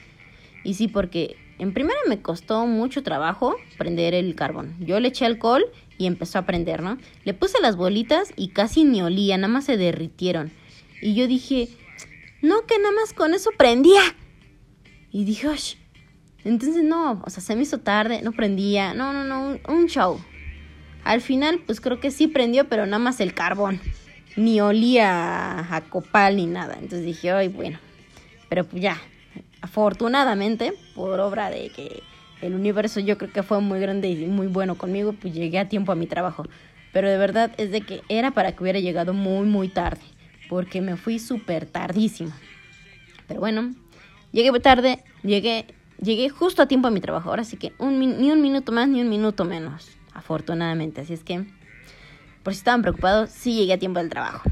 Y 0.64 0.74
sí, 0.74 0.88
porque 0.88 1.36
en 1.58 1.72
primera 1.72 1.98
me 2.08 2.20
costó 2.20 2.66
mucho 2.66 3.02
trabajo 3.02 3.56
prender 3.78 4.14
el 4.14 4.34
carbón. 4.34 4.74
Yo 4.80 4.98
le 4.98 5.08
eché 5.08 5.24
alcohol 5.24 5.64
y 5.98 6.06
empezó 6.06 6.38
a 6.38 6.46
prender, 6.46 6.82
¿no? 6.82 6.98
Le 7.24 7.34
puse 7.34 7.60
las 7.60 7.76
bolitas 7.76 8.32
y 8.36 8.48
casi 8.48 8.84
ni 8.84 9.02
olía, 9.02 9.36
nada 9.36 9.52
más 9.52 9.66
se 9.66 9.76
derritieron. 9.76 10.50
Y 11.00 11.14
yo 11.14 11.28
dije, 11.28 11.68
no, 12.42 12.66
que 12.66 12.78
nada 12.78 12.94
más 12.94 13.12
con 13.12 13.34
eso 13.34 13.50
prendía. 13.56 14.02
Y 15.12 15.24
dije, 15.24 15.46
Osh. 15.48 15.74
entonces 16.44 16.82
no, 16.82 17.22
o 17.24 17.30
sea, 17.30 17.42
se 17.42 17.54
me 17.54 17.62
hizo 17.62 17.78
tarde, 17.78 18.22
no 18.22 18.32
prendía, 18.32 18.94
no, 18.94 19.12
no, 19.12 19.24
no, 19.24 19.58
un, 19.68 19.86
show. 19.86 20.18
Al 21.04 21.20
final, 21.20 21.60
pues 21.64 21.80
creo 21.80 22.00
que 22.00 22.10
sí 22.10 22.26
prendió, 22.26 22.68
pero 22.68 22.86
nada 22.86 22.98
más 22.98 23.20
el 23.20 23.34
carbón. 23.34 23.80
Ni 24.36 24.60
olía 24.60 25.72
a 25.72 25.80
copal 25.82 26.36
ni 26.36 26.46
nada. 26.46 26.74
Entonces 26.74 27.04
dije, 27.04 27.30
ay, 27.30 27.46
bueno. 27.46 27.78
Pero 28.48 28.64
pues 28.64 28.82
ya, 28.82 29.00
afortunadamente, 29.64 30.74
por 30.94 31.18
obra 31.20 31.48
de 31.48 31.70
que 31.70 32.02
el 32.42 32.54
universo 32.54 33.00
yo 33.00 33.16
creo 33.16 33.32
que 33.32 33.42
fue 33.42 33.62
muy 33.62 33.80
grande 33.80 34.08
y 34.10 34.26
muy 34.26 34.46
bueno 34.46 34.74
conmigo, 34.76 35.14
pues 35.14 35.32
llegué 35.32 35.58
a 35.58 35.70
tiempo 35.70 35.90
a 35.90 35.94
mi 35.94 36.06
trabajo. 36.06 36.44
Pero 36.92 37.08
de 37.08 37.16
verdad 37.16 37.50
es 37.56 37.70
de 37.70 37.80
que 37.80 38.02
era 38.10 38.30
para 38.32 38.52
que 38.52 38.62
hubiera 38.62 38.78
llegado 38.78 39.14
muy, 39.14 39.46
muy 39.46 39.68
tarde 39.68 40.02
porque 40.50 40.82
me 40.82 40.98
fui 40.98 41.18
súper 41.18 41.64
tardísimo. 41.64 42.32
Pero 43.26 43.40
bueno, 43.40 43.74
llegué 44.32 44.52
tarde, 44.60 45.02
llegué, 45.22 45.64
llegué 45.98 46.28
justo 46.28 46.60
a 46.60 46.66
tiempo 46.66 46.88
a 46.88 46.90
mi 46.90 47.00
trabajo. 47.00 47.30
Ahora 47.30 47.44
sí 47.44 47.56
que 47.56 47.72
un, 47.78 47.98
ni 47.98 48.30
un 48.30 48.42
minuto 48.42 48.70
más 48.70 48.86
ni 48.86 49.00
un 49.00 49.08
minuto 49.08 49.46
menos, 49.46 49.96
afortunadamente. 50.12 51.00
Así 51.00 51.14
es 51.14 51.24
que, 51.24 51.46
por 52.42 52.52
si 52.52 52.58
estaban 52.58 52.82
preocupados, 52.82 53.30
sí 53.30 53.54
llegué 53.54 53.72
a 53.72 53.78
tiempo 53.78 53.98
del 53.98 54.10
trabajo. 54.10 54.42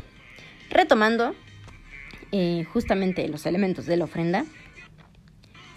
Retomando, 0.70 1.34
eh, 2.32 2.64
justamente 2.72 3.28
los 3.28 3.44
elementos 3.44 3.84
de 3.84 3.98
la 3.98 4.04
ofrenda, 4.04 4.46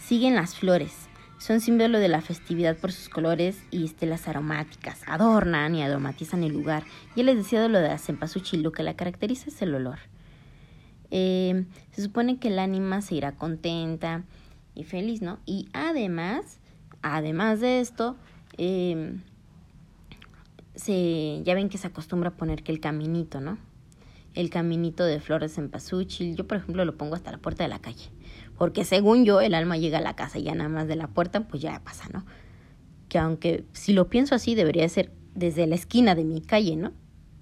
siguen 0.05 0.35
las 0.35 0.55
flores. 0.55 1.09
Son 1.39 1.59
símbolo 1.59 1.99
de 1.99 2.07
la 2.07 2.21
festividad 2.21 2.77
por 2.77 2.91
sus 2.91 3.09
colores 3.09 3.57
y 3.71 3.85
estelas 3.85 4.27
aromáticas. 4.27 5.01
Adornan 5.07 5.75
y 5.75 5.81
aromatizan 5.81 6.43
el 6.43 6.53
lugar. 6.53 6.83
Ya 7.15 7.23
les 7.23 7.35
decía 7.35 7.67
lo 7.67 7.79
de 7.79 7.89
la 7.89 7.99
lo 8.61 8.71
que 8.71 8.83
la 8.83 8.95
caracteriza 8.95 9.49
es 9.49 9.61
el 9.61 9.73
olor. 9.73 9.97
Eh, 11.11 11.65
se 11.91 12.03
supone 12.03 12.39
que 12.39 12.49
el 12.49 12.59
ánima 12.59 13.01
se 13.01 13.15
irá 13.15 13.33
contenta 13.33 14.23
y 14.75 14.83
feliz, 14.83 15.21
¿no? 15.21 15.39
Y 15.45 15.69
además, 15.73 16.59
además 17.01 17.59
de 17.59 17.79
esto, 17.79 18.15
em, 18.57 19.21
se, 20.75 21.41
ya 21.43 21.55
ven 21.55 21.69
que 21.69 21.77
se 21.77 21.87
acostumbra 21.87 22.29
a 22.29 22.37
poner 22.37 22.63
que 22.63 22.71
el 22.71 22.79
caminito, 22.79 23.41
¿no? 23.41 23.57
El 24.33 24.49
caminito 24.49 25.03
de 25.03 25.19
flores 25.19 25.57
en 25.57 25.69
pasuchil. 25.69 26.35
Yo, 26.35 26.47
por 26.47 26.57
ejemplo, 26.57 26.85
lo 26.85 26.95
pongo 26.95 27.15
hasta 27.15 27.31
la 27.31 27.37
puerta 27.37 27.63
de 27.63 27.69
la 27.69 27.79
calle. 27.79 28.14
Porque 28.57 28.85
según 28.85 29.25
yo, 29.25 29.41
el 29.41 29.53
alma 29.53 29.77
llega 29.77 29.97
a 29.97 30.01
la 30.01 30.15
casa 30.15 30.39
y 30.39 30.43
ya 30.43 30.55
nada 30.55 30.69
más 30.69 30.87
de 30.87 30.95
la 30.95 31.07
puerta, 31.07 31.47
pues 31.47 31.61
ya 31.61 31.81
pasa, 31.83 32.07
¿no? 32.13 32.25
Que 33.09 33.17
aunque 33.17 33.65
si 33.73 33.93
lo 33.93 34.09
pienso 34.09 34.35
así, 34.35 34.55
debería 34.55 34.87
ser 34.87 35.11
desde 35.33 35.67
la 35.67 35.75
esquina 35.75 36.15
de 36.15 36.23
mi 36.23 36.41
calle, 36.41 36.75
¿no? 36.75 36.93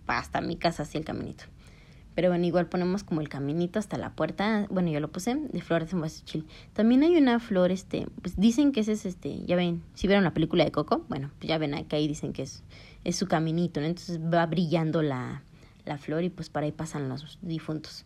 Hasta 0.08 0.42
mi 0.42 0.58
casa, 0.58 0.84
así 0.84 0.98
el 0.98 1.06
caminito. 1.06 1.46
Pero 2.16 2.30
bueno, 2.30 2.46
igual 2.46 2.68
ponemos 2.68 3.04
como 3.04 3.22
el 3.22 3.30
caminito 3.30 3.80
hasta 3.80 3.98
la 3.98 4.12
puerta. 4.12 4.68
Bueno, 4.70 4.92
yo 4.92 5.00
lo 5.00 5.12
puse 5.12 5.36
de 5.36 5.62
flores 5.62 5.94
en 5.94 6.04
chile. 6.26 6.46
También 6.74 7.02
hay 7.04 7.16
una 7.16 7.40
flor, 7.40 7.72
este, 7.72 8.08
pues 8.22 8.36
dicen 8.40 8.72
que 8.72 8.82
ese 8.82 8.92
es 8.92 9.06
este, 9.06 9.44
ya 9.46 9.56
ven, 9.56 9.82
si 9.96 10.08
vieron 10.08 10.24
la 10.24 10.34
película 10.34 10.64
de 10.64 10.72
Coco, 10.72 11.06
bueno, 11.10 11.32
pues 11.40 11.50
ya 11.50 11.58
ven 11.58 11.86
que 11.86 11.96
ahí 11.96 12.08
dicen 12.08 12.34
que 12.34 12.44
es, 12.44 12.64
es 13.04 13.16
su 13.16 13.28
caminito, 13.28 13.80
¿no? 13.80 13.88
Entonces 13.88 14.20
va 14.20 14.46
brillando 14.46 15.02
la, 15.02 15.44
la 15.86 15.98
flor 15.98 16.24
y 16.24 16.30
pues 16.30 16.50
para 16.50 16.66
ahí 16.66 16.72
pasan 16.72 17.10
los 17.10 17.40
difuntos. 17.42 18.06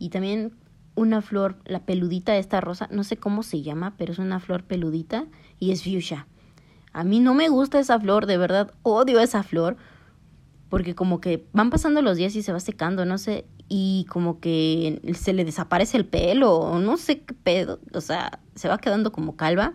Y 0.00 0.08
también 0.08 0.52
una 0.94 1.22
flor, 1.22 1.56
la 1.64 1.80
peludita 1.80 2.36
esta 2.36 2.60
rosa, 2.60 2.88
no 2.90 3.04
sé 3.04 3.16
cómo 3.16 3.42
se 3.42 3.62
llama, 3.62 3.94
pero 3.96 4.12
es 4.12 4.18
una 4.18 4.40
flor 4.40 4.64
peludita 4.64 5.26
y 5.58 5.72
es 5.72 5.82
fuchsia. 5.84 6.26
A 6.92 7.02
mí 7.04 7.20
no 7.20 7.34
me 7.34 7.48
gusta 7.48 7.80
esa 7.80 7.98
flor, 7.98 8.26
de 8.26 8.38
verdad 8.38 8.72
odio 8.82 9.20
esa 9.20 9.42
flor, 9.42 9.76
porque 10.68 10.94
como 10.94 11.20
que 11.20 11.46
van 11.52 11.70
pasando 11.70 12.02
los 12.02 12.16
días 12.16 12.36
y 12.36 12.42
se 12.42 12.52
va 12.52 12.60
secando, 12.60 13.04
no 13.04 13.18
sé, 13.18 13.46
y 13.68 14.06
como 14.08 14.40
que 14.40 15.00
se 15.14 15.32
le 15.32 15.44
desaparece 15.44 15.96
el 15.96 16.06
pelo, 16.06 16.78
no 16.80 16.96
sé 16.96 17.22
qué 17.22 17.34
pedo, 17.34 17.80
o 17.92 18.00
sea, 18.00 18.40
se 18.54 18.68
va 18.68 18.78
quedando 18.78 19.10
como 19.10 19.36
calva 19.36 19.74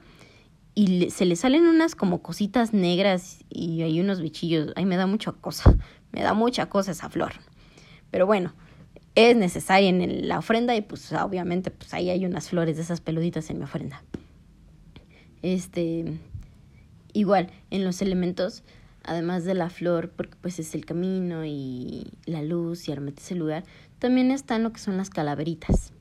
y 0.76 1.10
se 1.10 1.26
le 1.26 1.36
salen 1.36 1.66
unas 1.66 1.96
como 1.96 2.22
cositas 2.22 2.74
negras 2.74 3.40
y 3.50 3.82
hay 3.82 4.00
unos 4.00 4.22
bichillos, 4.22 4.72
ay 4.76 4.86
me 4.86 4.96
da 4.96 5.08
mucha 5.08 5.34
cosa, 5.34 5.76
me 6.12 6.22
da 6.22 6.34
mucha 6.34 6.68
cosa 6.68 6.92
esa 6.92 7.10
flor. 7.10 7.34
Pero 8.12 8.26
bueno, 8.26 8.54
es 9.28 9.36
necesaria 9.36 9.90
en 9.90 10.30
la 10.30 10.40
ofrenda 10.40 10.76
y 10.78 10.82
pues 10.82 11.12
obviamente 11.12 11.72
pues 11.72 11.94
ahí 11.94 12.10
hay 12.10 12.26
unas 12.26 12.50
flores 12.50 12.78
de 12.78 12.84
esas 12.84 13.02
peluditas 13.02 13.50
en 13.50 13.58
mi 13.58 13.66
ofrenda. 13.66 14.02
Este, 15.42 16.06
igual, 17.12 17.50
en 17.70 17.84
los 17.84 18.02
elementos, 18.02 18.64
además 19.04 19.44
de 19.44 19.56
la 19.56 19.70
flor, 19.70 20.12
porque 20.12 20.38
pues 20.40 20.58
es 20.60 20.74
el 20.74 20.86
camino 20.86 21.46
y 21.46 22.08
la 22.26 22.42
luz 22.42 22.88
y 22.88 22.94
armete 22.94 23.22
el 23.32 23.40
lugar, 23.40 23.66
también 24.00 24.32
están 24.32 24.64
lo 24.64 24.72
que 24.72 24.80
son 24.80 24.96
las 24.96 25.10
calaveritas. 25.10 25.92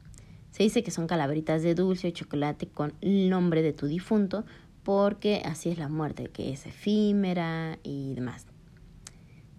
Se 0.53 0.63
dice 0.63 0.85
que 0.85 0.93
son 0.93 1.09
calaveritas 1.09 1.63
de 1.63 1.75
dulce 1.75 2.09
o 2.09 2.11
chocolate 2.11 2.69
con 2.69 2.95
el 3.01 3.31
nombre 3.31 3.63
de 3.63 3.73
tu 3.73 3.87
difunto, 3.87 4.45
porque 4.85 5.43
así 5.45 5.71
es 5.71 5.79
la 5.79 5.89
muerte, 5.89 6.29
que 6.29 6.53
es 6.53 6.67
efímera 6.67 7.79
y 7.83 8.15
demás. 8.15 8.47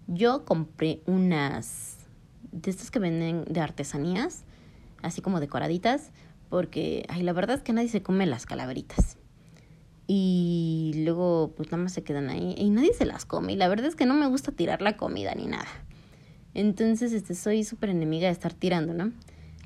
Yo 0.06 0.44
compré 0.44 1.02
unas 1.06 1.99
de 2.52 2.70
estas 2.70 2.90
que 2.90 2.98
venden 2.98 3.44
de 3.44 3.60
artesanías, 3.60 4.44
así 5.02 5.22
como 5.22 5.40
decoraditas, 5.40 6.12
porque, 6.48 7.04
ay, 7.08 7.22
la 7.22 7.32
verdad 7.32 7.56
es 7.56 7.62
que 7.62 7.72
nadie 7.72 7.88
se 7.88 8.02
come 8.02 8.26
las 8.26 8.46
calaveritas. 8.46 9.16
Y 10.06 10.92
luego, 11.04 11.52
pues 11.56 11.70
nada 11.70 11.84
más 11.84 11.92
se 11.92 12.02
quedan 12.02 12.30
ahí 12.30 12.54
y 12.58 12.70
nadie 12.70 12.92
se 12.92 13.06
las 13.06 13.24
come. 13.24 13.52
Y 13.52 13.56
la 13.56 13.68
verdad 13.68 13.86
es 13.86 13.94
que 13.94 14.06
no 14.06 14.14
me 14.14 14.26
gusta 14.26 14.50
tirar 14.50 14.82
la 14.82 14.96
comida 14.96 15.32
ni 15.36 15.46
nada. 15.46 15.68
Entonces, 16.52 17.12
este, 17.12 17.36
soy 17.36 17.62
súper 17.62 17.90
enemiga 17.90 18.26
de 18.26 18.32
estar 18.32 18.52
tirando, 18.52 18.92
¿no? 18.92 19.12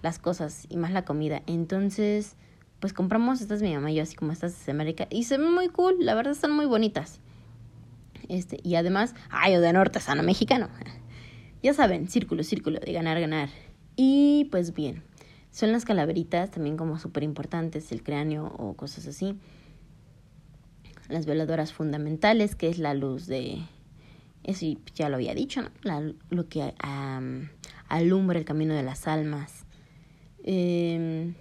Las 0.02 0.18
cosas 0.18 0.66
y 0.68 0.76
más 0.76 0.92
la 0.92 1.06
comida. 1.06 1.42
Entonces, 1.46 2.36
pues 2.78 2.92
compramos 2.92 3.40
estas 3.40 3.62
mi 3.62 3.72
mamá 3.72 3.90
y 3.90 3.94
yo, 3.94 4.02
así 4.02 4.14
como 4.14 4.32
estas 4.32 4.66
de 4.66 4.72
América. 4.72 5.06
Y 5.08 5.24
se 5.24 5.38
ven 5.38 5.50
muy 5.50 5.68
cool, 5.68 5.96
la 6.00 6.14
verdad 6.14 6.32
están 6.32 6.52
muy 6.52 6.66
bonitas. 6.66 7.20
Este, 8.28 8.60
y 8.62 8.74
además, 8.74 9.14
ay, 9.30 9.56
o 9.56 9.62
de 9.62 9.68
artesano 9.68 10.22
mexicano. 10.22 10.68
Ya 11.64 11.72
saben, 11.72 12.08
círculo, 12.08 12.42
círculo, 12.42 12.78
de 12.78 12.92
ganar, 12.92 13.18
ganar. 13.18 13.48
Y 13.96 14.48
pues 14.50 14.74
bien, 14.74 15.02
son 15.50 15.72
las 15.72 15.86
calaveritas 15.86 16.50
también 16.50 16.76
como 16.76 16.98
súper 16.98 17.22
importantes, 17.22 17.90
el 17.90 18.02
cráneo 18.02 18.54
o 18.58 18.74
cosas 18.74 19.06
así. 19.06 19.38
Las 21.08 21.24
veladoras 21.24 21.72
fundamentales, 21.72 22.54
que 22.54 22.68
es 22.68 22.78
la 22.78 22.92
luz 22.92 23.26
de... 23.26 23.62
Eso 24.42 24.66
ya 24.94 25.08
lo 25.08 25.16
había 25.16 25.34
dicho, 25.34 25.62
¿no? 25.62 25.70
La, 25.84 26.02
lo 26.28 26.48
que 26.50 26.74
alumbra 27.88 28.38
el 28.38 28.44
camino 28.44 28.74
de 28.74 28.82
las 28.82 29.08
almas. 29.08 29.64
Em, 30.42 31.32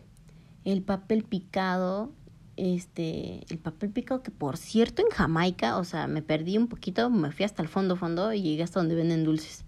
el 0.64 0.84
papel 0.84 1.26
picado, 1.26 2.14
este, 2.56 3.42
el 3.50 3.58
papel 3.58 3.90
picado 3.90 4.24
que 4.24 4.32
por 4.32 4.56
cierto 4.56 5.02
en 5.02 5.10
Jamaica, 5.10 5.78
o 5.78 5.84
sea, 5.84 6.08
me 6.08 6.22
perdí 6.22 6.58
un 6.58 6.70
poquito, 6.70 7.10
me 7.10 7.30
fui 7.34 7.44
hasta 7.44 7.62
el 7.62 7.68
fondo, 7.68 7.98
fondo 7.98 8.32
y 8.32 8.42
llegué 8.42 8.64
hasta 8.64 8.80
donde 8.80 8.96
venden 8.96 9.26
dulces 9.26 9.66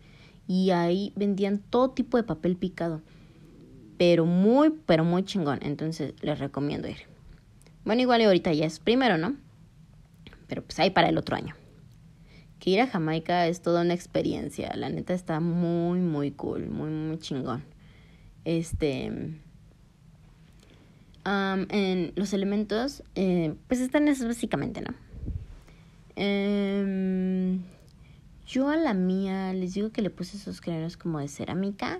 y 0.47 0.71
ahí 0.71 1.13
vendían 1.15 1.59
todo 1.59 1.91
tipo 1.91 2.17
de 2.17 2.23
papel 2.23 2.55
picado. 2.55 3.01
Pero 3.97 4.25
muy, 4.25 4.71
pero 4.85 5.03
muy 5.03 5.23
chingón. 5.23 5.59
Entonces 5.61 6.13
les 6.21 6.39
recomiendo 6.39 6.87
ir. 6.87 6.97
Bueno, 7.83 8.01
igual 8.01 8.21
ahorita 8.21 8.51
ya 8.53 8.65
es 8.65 8.79
primero, 8.79 9.17
¿no? 9.17 9.35
Pero 10.47 10.63
pues 10.63 10.79
ahí 10.79 10.89
para 10.89 11.09
el 11.09 11.17
otro 11.17 11.35
año. 11.35 11.55
Que 12.59 12.71
ir 12.71 12.81
a 12.81 12.87
Jamaica 12.87 13.47
es 13.47 13.61
toda 13.61 13.81
una 13.81 13.93
experiencia. 13.93 14.75
La 14.75 14.89
neta 14.89 15.13
está 15.13 15.39
muy, 15.39 15.99
muy 15.99 16.31
cool. 16.31 16.67
Muy, 16.67 16.89
muy 16.89 17.17
chingón. 17.19 17.63
Este. 18.43 19.05
en 21.25 22.13
los 22.15 22.33
elementos, 22.33 23.03
eh, 23.15 23.55
pues 23.67 23.79
están 23.79 24.07
esos 24.07 24.27
básicamente, 24.27 24.81
¿no? 24.81 24.93
Eh, 26.15 27.59
yo 28.47 28.69
a 28.69 28.75
la 28.75 28.93
mía 28.93 29.53
les 29.53 29.73
digo 29.73 29.91
que 29.91 30.01
le 30.01 30.09
puse 30.09 30.37
esos 30.37 30.61
cráneos 30.61 30.97
como 30.97 31.19
de 31.19 31.27
cerámica 31.27 31.99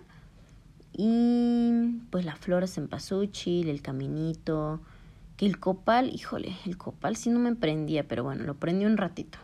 y 0.94 2.00
pues 2.10 2.24
la 2.24 2.36
flor 2.36 2.66
en 2.78 2.88
pasuchil, 2.88 3.68
el 3.68 3.82
caminito, 3.82 4.80
que 5.38 5.46
el 5.46 5.60
copal, 5.60 6.10
híjole, 6.14 6.56
el 6.66 6.78
copal 6.78 7.16
sí 7.16 7.30
no 7.30 7.40
me 7.40 7.56
prendía, 7.56 8.08
pero 8.08 8.24
bueno, 8.24 8.44
lo 8.46 8.56
prendí 8.56 8.86
un 8.86 8.98
ratito. 8.98 9.38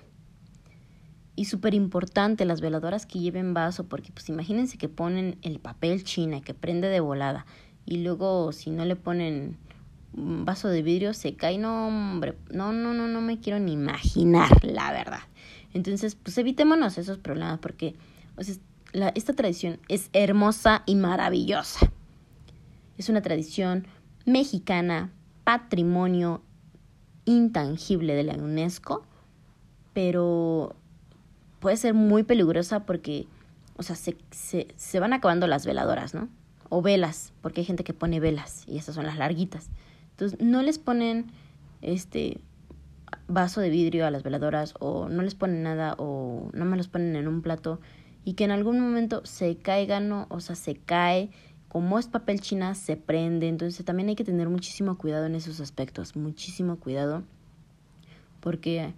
Y 1.36 1.46
súper 1.46 1.74
importante, 1.74 2.46
las 2.46 2.62
veladoras 2.62 3.05
que 3.05 3.20
lleven 3.20 3.53
vaso, 3.53 3.86
porque 3.86 4.12
pues 4.12 4.29
imagínense 4.29 4.77
que 4.77 4.89
ponen 4.89 5.38
el 5.41 5.60
papel 5.60 6.03
china 6.03 6.41
que 6.41 6.53
prende 6.53 6.88
de 6.88 7.00
volada 7.00 7.46
y 7.86 7.98
luego 7.98 8.51
si 8.51 8.70
no 8.70 8.86
le 8.86 8.96
ponen 8.96 9.58
vaso 10.13 10.67
de 10.67 10.81
vidrio 10.81 11.13
se 11.13 11.36
cae, 11.36 11.58
no, 11.58 11.88
hombre, 11.88 12.38
no, 12.51 12.72
no, 12.74 12.93
no, 12.93 13.08
no 13.08 13.22
me 13.22 13.39
quiero 13.39 13.60
ni 13.60 13.74
imaginar, 13.74 14.63
la 14.63 14.91
verdad. 14.91 15.22
Entonces, 15.74 16.16
pues 16.16 16.38
evitémonos 16.38 16.98
esos 16.98 17.18
problemas 17.18 17.60
porque 17.60 17.96
esta 19.16 19.34
tradición 19.34 19.80
es 19.88 20.10
hermosa 20.13 20.84
y 20.86 20.96
maravillosa. 20.96 21.92
Es 22.98 23.10
una 23.10 23.22
tradición 23.22 23.88
mexicana, 24.25 25.12
patrimonio 25.44 26.42
intangible 27.25 28.16
de 28.16 28.24
la 28.24 28.36
UNESCO, 28.36 29.04
pero 29.94 30.75
puede 31.60 31.78
ser 31.78 31.94
muy 31.94 32.24
peligrosa 32.24 32.86
porque, 32.86 33.28
o 33.78 33.84
sea, 33.84 33.96
se, 33.96 34.18
se, 34.32 34.68
se 34.75 35.00
van 35.00 35.13
acabando 35.13 35.48
las 35.48 35.66
veladoras, 35.66 36.13
¿no? 36.13 36.28
O 36.70 36.82
velas, 36.82 37.34
porque 37.42 37.62
hay 37.62 37.66
gente 37.66 37.84
que 37.84 37.94
pone 37.94 38.20
velas 38.20 38.63
y 38.68 38.78
esas 38.78 38.96
son 38.96 39.06
las 39.06 39.18
larguitas. 39.18 39.70
Entonces, 40.12 40.40
no 40.42 40.62
les 40.62 40.80
ponen 40.80 41.32
este 41.82 42.40
vaso 43.32 43.62
de 43.62 43.70
vidrio 43.70 44.06
a 44.06 44.12
las 44.12 44.24
veladoras 44.24 44.74
o 44.80 45.10
no 45.10 45.22
les 45.22 45.36
ponen 45.36 45.64
nada 45.64 45.96
o 45.98 46.50
no 46.54 46.66
me 46.66 46.78
los 46.78 46.88
ponen 46.88 47.16
en 47.16 47.28
un 47.28 47.42
plato 47.42 47.80
y 48.24 48.34
que 48.34 48.44
en 48.44 48.52
algún 48.52 48.80
momento 48.80 49.26
se 49.26 49.58
caigan, 49.58 50.12
o 50.12 50.40
sea, 50.40 50.56
se 50.56 50.76
cae, 50.76 51.30
como 51.68 51.98
es 51.98 52.08
papel 52.08 52.42
china, 52.42 52.76
se 52.76 52.98
prende, 52.98 53.48
entonces 53.48 53.84
también 53.86 54.10
hay 54.10 54.16
que 54.16 54.24
tener 54.24 54.50
muchísimo 54.50 54.98
cuidado 54.98 55.26
en 55.26 55.36
esos 55.36 55.60
aspectos, 55.60 56.16
muchísimo 56.16 56.78
cuidado, 56.78 57.24
porque 58.42 58.94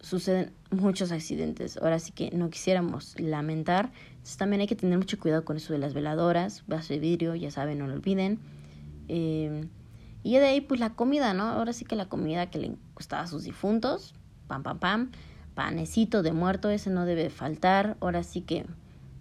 suceden 0.00 0.52
muchos 0.70 1.12
accidentes. 1.12 1.76
Ahora 1.78 1.98
sí 1.98 2.12
que 2.12 2.30
no 2.32 2.50
quisiéramos 2.50 3.18
lamentar. 3.18 3.92
Entonces 4.10 4.36
también 4.36 4.60
hay 4.60 4.66
que 4.66 4.76
tener 4.76 4.98
mucho 4.98 5.18
cuidado 5.18 5.44
con 5.44 5.56
eso 5.56 5.72
de 5.72 5.78
las 5.78 5.94
veladoras, 5.94 6.64
vaso 6.66 6.92
de 6.92 7.00
vidrio, 7.00 7.34
ya 7.34 7.50
saben, 7.50 7.78
no 7.78 7.86
lo 7.86 7.94
olviden. 7.94 8.38
Eh, 9.08 9.66
y 10.22 10.38
de 10.38 10.46
ahí, 10.46 10.60
pues 10.60 10.78
la 10.80 10.94
comida, 10.94 11.34
¿no? 11.34 11.44
Ahora 11.44 11.72
sí 11.72 11.84
que 11.84 11.96
la 11.96 12.08
comida 12.08 12.50
que 12.50 12.58
le 12.58 12.76
costaba 12.94 13.22
a 13.22 13.26
sus 13.26 13.42
difuntos, 13.44 14.14
pam, 14.46 14.62
pam, 14.62 14.78
pam, 14.78 15.10
panecito 15.54 16.22
de 16.22 16.32
muerto, 16.32 16.70
ese 16.70 16.90
no 16.90 17.04
debe 17.04 17.28
faltar. 17.28 17.96
Ahora 18.00 18.22
sí 18.22 18.42
que 18.42 18.64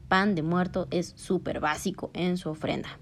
pan 0.07 0.35
de 0.35 0.43
muerto 0.43 0.87
es 0.91 1.13
súper 1.15 1.59
básico 1.59 2.11
en 2.13 2.37
su 2.37 2.49
ofrenda. 2.49 2.99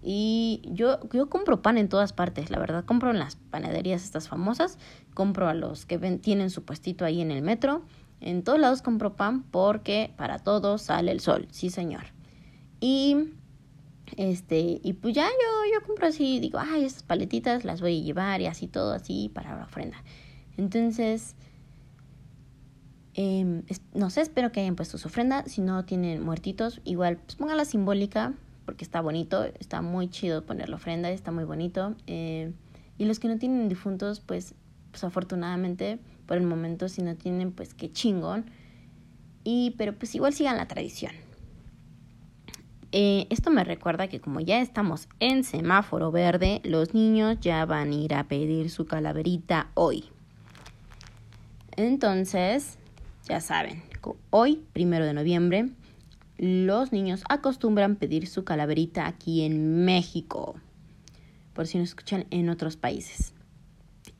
Y 0.00 0.62
yo, 0.64 0.98
yo 1.10 1.28
compro 1.28 1.62
pan 1.62 1.78
en 1.78 1.88
todas 1.88 2.12
partes, 2.12 2.50
la 2.50 2.58
verdad. 2.58 2.84
Compro 2.84 3.10
en 3.10 3.18
las 3.18 3.36
panaderías 3.36 4.02
estas 4.02 4.28
famosas, 4.28 4.78
compro 5.14 5.48
a 5.48 5.54
los 5.54 5.86
que 5.86 5.98
ven, 5.98 6.18
tienen 6.18 6.50
su 6.50 6.64
puestito 6.64 7.04
ahí 7.04 7.20
en 7.20 7.30
el 7.30 7.42
metro. 7.42 7.82
En 8.20 8.42
todos 8.42 8.58
lados 8.58 8.82
compro 8.82 9.16
pan 9.16 9.42
porque 9.42 10.12
para 10.16 10.38
todos 10.38 10.82
sale 10.82 11.12
el 11.12 11.20
sol, 11.20 11.46
sí 11.50 11.70
señor. 11.70 12.06
Y 12.80 13.34
este, 14.16 14.80
y 14.82 14.92
pues 14.94 15.14
ya 15.14 15.26
yo, 15.26 15.74
yo 15.74 15.86
compro 15.86 16.06
así, 16.06 16.40
digo, 16.40 16.58
ay, 16.58 16.84
estas 16.84 17.02
paletitas 17.02 17.64
las 17.64 17.80
voy 17.80 18.00
a 18.00 18.02
llevar 18.02 18.40
y 18.40 18.46
así 18.46 18.68
todo 18.68 18.92
así 18.92 19.30
para 19.32 19.56
la 19.56 19.64
ofrenda. 19.64 20.02
Entonces, 20.56 21.34
eh, 23.14 23.62
no 23.94 24.10
sé, 24.10 24.20
espero 24.20 24.52
que 24.52 24.60
hayan 24.60 24.76
puesto 24.76 24.98
su 24.98 25.08
ofrenda. 25.08 25.44
Si 25.46 25.60
no 25.60 25.84
tienen 25.84 26.22
muertitos, 26.22 26.80
igual 26.84 27.18
pues 27.18 27.38
la 27.54 27.64
simbólica 27.64 28.34
porque 28.64 28.84
está 28.84 29.00
bonito, 29.00 29.44
está 29.44 29.82
muy 29.82 30.08
chido 30.08 30.44
poner 30.44 30.68
la 30.68 30.76
ofrenda, 30.76 31.10
está 31.10 31.32
muy 31.32 31.44
bonito. 31.44 31.94
Eh, 32.06 32.52
y 32.98 33.04
los 33.04 33.18
que 33.18 33.28
no 33.28 33.38
tienen 33.38 33.68
difuntos, 33.68 34.20
pues, 34.20 34.54
pues 34.90 35.04
afortunadamente, 35.04 35.98
por 36.26 36.36
el 36.36 36.44
momento, 36.44 36.88
si 36.88 37.02
no 37.02 37.16
tienen, 37.16 37.52
pues 37.52 37.74
qué 37.74 37.90
chingón. 37.90 38.46
Y, 39.44 39.74
pero 39.76 39.94
pues 39.94 40.14
igual 40.14 40.32
sigan 40.32 40.56
la 40.56 40.68
tradición. 40.68 41.12
Eh, 42.94 43.26
esto 43.30 43.50
me 43.50 43.64
recuerda 43.64 44.08
que 44.08 44.20
como 44.20 44.40
ya 44.40 44.60
estamos 44.60 45.08
en 45.18 45.44
semáforo 45.44 46.10
verde, 46.12 46.60
los 46.62 46.92
niños 46.92 47.38
ya 47.40 47.64
van 47.64 47.90
a 47.90 47.94
ir 47.94 48.14
a 48.14 48.24
pedir 48.24 48.68
su 48.68 48.86
calaverita 48.86 49.70
hoy. 49.74 50.04
Entonces, 51.76 52.76
ya 53.26 53.40
saben, 53.40 53.82
hoy, 54.28 54.62
primero 54.74 55.06
de 55.06 55.14
noviembre, 55.14 55.70
los 56.36 56.92
niños 56.92 57.22
acostumbran 57.30 57.96
pedir 57.96 58.26
su 58.26 58.44
calaverita 58.44 59.06
aquí 59.06 59.42
en 59.42 59.86
México, 59.86 60.56
por 61.54 61.66
si 61.66 61.78
no 61.78 61.84
escuchan 61.84 62.26
en 62.30 62.50
otros 62.50 62.76
países. 62.76 63.32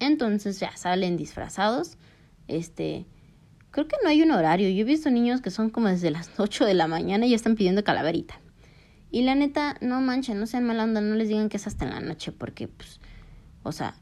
Entonces 0.01 0.61
ya 0.61 0.75
salen 0.77 1.17
disfrazados. 1.17 1.99
Este, 2.49 3.07
creo 3.71 3.87
que 3.87 3.97
no 4.03 4.09
hay 4.09 4.23
un 4.23 4.31
horario. 4.31 4.69
Yo 4.71 4.81
he 4.81 4.85
visto 4.85 5.11
niños 5.11 5.41
que 5.43 5.51
son 5.51 5.69
como 5.69 5.89
desde 5.89 6.11
las 6.11 6.31
8 6.39 6.65
de 6.65 6.75
la 6.75 6.87
mañana 6.87 7.27
y 7.27 7.31
ya 7.31 7.37
están 7.37 7.55
pidiendo 7.55 7.85
calaverita. 7.85 8.42
Y 9.13 9.23
la 9.23 9.37
neta, 9.37 9.77
no 9.81 10.01
manchen, 10.01 10.41
no 10.41 10.47
sean 10.47 10.65
mala 10.65 10.83
onda, 10.83 11.01
no 11.01 11.15
les 11.15 11.29
digan 11.29 11.49
que 11.49 11.59
es 11.59 11.67
hasta 11.69 11.85
en 11.85 11.93
la 11.93 12.01
noche, 12.01 12.33
porque, 12.33 12.67
pues, 12.67 12.99
o 13.63 13.71
sea, 13.71 13.95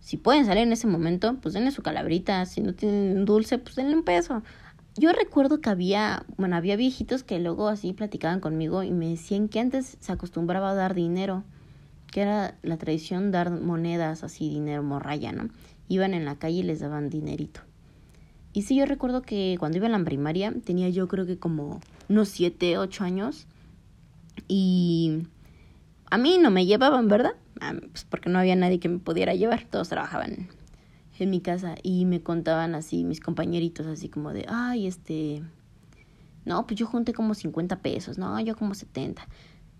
si 0.00 0.16
pueden 0.16 0.46
salir 0.46 0.64
en 0.64 0.72
ese 0.72 0.88
momento, 0.88 1.36
pues 1.40 1.54
denle 1.54 1.70
su 1.70 1.82
calaverita. 1.82 2.44
Si 2.46 2.60
no 2.60 2.74
tienen 2.74 3.24
dulce, 3.24 3.58
pues 3.58 3.76
denle 3.76 3.94
un 3.94 4.02
peso 4.02 4.42
yo 4.96 5.12
recuerdo 5.12 5.60
que 5.60 5.70
había, 5.70 6.24
bueno, 6.36 6.56
había 6.56 6.76
viejitos 6.76 7.22
que 7.22 7.38
luego 7.38 7.68
así 7.68 7.92
platicaban 7.92 8.40
conmigo 8.40 8.82
y 8.82 8.90
me 8.90 9.08
decían 9.08 9.48
que 9.48 9.60
antes 9.60 9.96
se 10.00 10.12
acostumbraba 10.12 10.70
a 10.70 10.74
dar 10.74 10.94
dinero, 10.94 11.44
que 12.10 12.22
era 12.22 12.58
la 12.62 12.76
tradición 12.76 13.30
dar 13.30 13.50
monedas 13.50 14.24
así, 14.24 14.48
dinero 14.50 14.82
morraya, 14.82 15.32
¿no? 15.32 15.48
Iban 15.88 16.12
en 16.12 16.24
la 16.24 16.36
calle 16.36 16.58
y 16.58 16.62
les 16.64 16.80
daban 16.80 17.08
dinerito. 17.08 17.60
Y 18.52 18.62
sí, 18.62 18.76
yo 18.76 18.84
recuerdo 18.84 19.22
que 19.22 19.56
cuando 19.60 19.78
iba 19.78 19.86
a 19.86 19.90
la 19.90 20.04
primaria 20.04 20.52
tenía 20.64 20.88
yo 20.88 21.06
creo 21.06 21.24
que 21.24 21.38
como 21.38 21.80
unos 22.08 22.28
siete, 22.28 22.76
ocho 22.76 23.04
años 23.04 23.46
y 24.48 25.26
a 26.10 26.18
mí 26.18 26.38
no 26.38 26.50
me 26.50 26.66
llevaban, 26.66 27.08
¿verdad? 27.08 27.34
Pues 27.92 28.04
porque 28.04 28.30
no 28.30 28.38
había 28.38 28.56
nadie 28.56 28.80
que 28.80 28.88
me 28.88 28.98
pudiera 28.98 29.34
llevar, 29.34 29.66
todos 29.70 29.88
trabajaban 29.88 30.48
en 31.18 31.30
mi 31.30 31.40
casa 31.40 31.74
y 31.82 32.06
me 32.06 32.22
contaban 32.22 32.74
así 32.74 33.04
mis 33.04 33.20
compañeritos 33.20 33.86
así 33.86 34.08
como 34.08 34.32
de, 34.32 34.46
ay, 34.48 34.86
este, 34.86 35.42
no, 36.44 36.66
pues 36.66 36.78
yo 36.80 36.86
junté 36.86 37.12
como 37.12 37.34
50 37.34 37.80
pesos, 37.82 38.18
no, 38.18 38.40
yo 38.40 38.56
como 38.56 38.74
70 38.74 39.26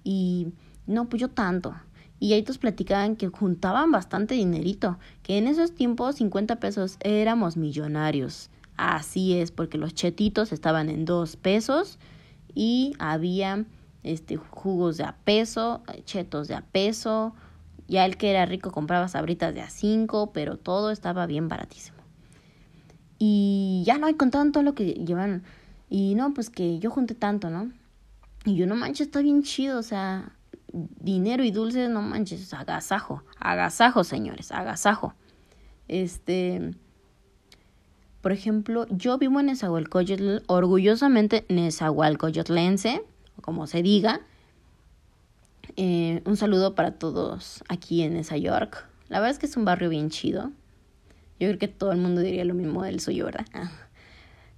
y 0.05 0.49
no, 0.87 1.09
pues 1.09 1.21
yo 1.21 1.29
tanto. 1.29 1.75
Y 2.19 2.35
ahí 2.35 2.43
todos 2.43 2.59
platicaban 2.59 3.17
que 3.17 3.29
juntaban 3.29 3.91
bastante 3.91 4.35
dinerito, 4.35 4.99
que 5.23 5.39
en 5.39 5.47
esos 5.47 5.75
tiempos 5.75 6.17
50 6.17 6.57
pesos 6.57 6.99
éramos 7.01 7.57
millonarios. 7.57 8.51
Así 8.77 9.39
es, 9.39 9.51
porque 9.51 9.79
los 9.79 9.95
chetitos 9.95 10.53
estaban 10.53 10.91
en 10.91 11.07
dos 11.07 11.37
pesos 11.37 11.99
y 12.55 12.93
había 12.99 13.65
este 14.03 14.37
jugos 14.37 14.97
de 14.97 15.05
a 15.05 15.17
peso, 15.25 15.83
chetos 16.05 16.49
de 16.49 16.55
a 16.55 16.63
peso, 16.63 17.35
ya 17.89 18.05
el 18.05 18.17
que 18.17 18.31
era 18.31 18.47
rico 18.47 18.71
compraba 18.71 19.09
sabritas 19.09 19.55
de 19.55 19.61
a 19.61 19.71
cinco, 19.71 20.33
pero 20.33 20.57
todo 20.57 20.91
estaba 20.91 21.27
bien 21.27 21.49
baratísimo. 21.49 21.99
Y 23.19 23.83
ya 23.85 23.99
no, 23.99 24.07
hay 24.07 24.15
con 24.15 24.31
tanto 24.31 24.63
lo 24.63 24.75
que 24.75 24.95
llevan. 24.95 25.43
Y 25.89 26.15
no, 26.15 26.33
pues 26.33 26.51
que 26.51 26.79
yo 26.79 26.91
junté 26.91 27.15
tanto, 27.15 27.51
¿no? 27.51 27.71
Y 28.45 28.55
yo 28.55 28.67
no 28.67 28.77
manches, 28.77 29.09
está 29.09 29.21
bien 29.21 29.43
chido, 29.43 29.79
o 29.79 29.83
sea, 29.83 30.33
dinero 30.73 31.45
y 31.45 31.51
dulces, 31.51 31.91
no 31.91 32.01
manches, 32.01 32.55
agasajo, 32.55 33.23
agasajo, 33.39 34.05
señores, 34.05 34.53
agasajo. 34.53 35.15
Este, 35.89 36.71
por 38.21 38.33
ejemplo, 38.33 38.87
yo 38.89 39.19
vivo 39.19 39.41
en 39.41 39.47
Nezahualcóyotl, 39.47 40.39
orgullosamente 40.47 41.45
Nezahualcóyotlense, 41.49 43.03
como 43.41 43.67
se 43.67 43.83
diga, 43.83 44.21
eh, 45.77 46.23
un 46.25 46.37
saludo 46.37 46.75
para 46.75 46.93
todos 46.93 47.63
aquí 47.69 48.03
en 48.03 48.15
Nueva 48.15 48.37
York. 48.37 48.87
La 49.09 49.21
verdad 49.21 49.33
es 49.33 49.39
que 49.39 49.47
es 49.47 49.57
un 49.57 49.65
barrio 49.65 49.89
bien 49.89 50.11
chido. 50.11 50.51
Yo 51.39 51.49
creo 51.49 51.59
que 51.59 51.69
todo 51.69 51.93
el 51.93 51.99
mundo 51.99 52.21
diría 52.21 52.45
lo 52.45 52.55
mismo 52.55 52.83
del 52.83 53.01
suyo, 53.01 53.27
¿verdad? 53.27 53.47
Ah. 53.55 53.71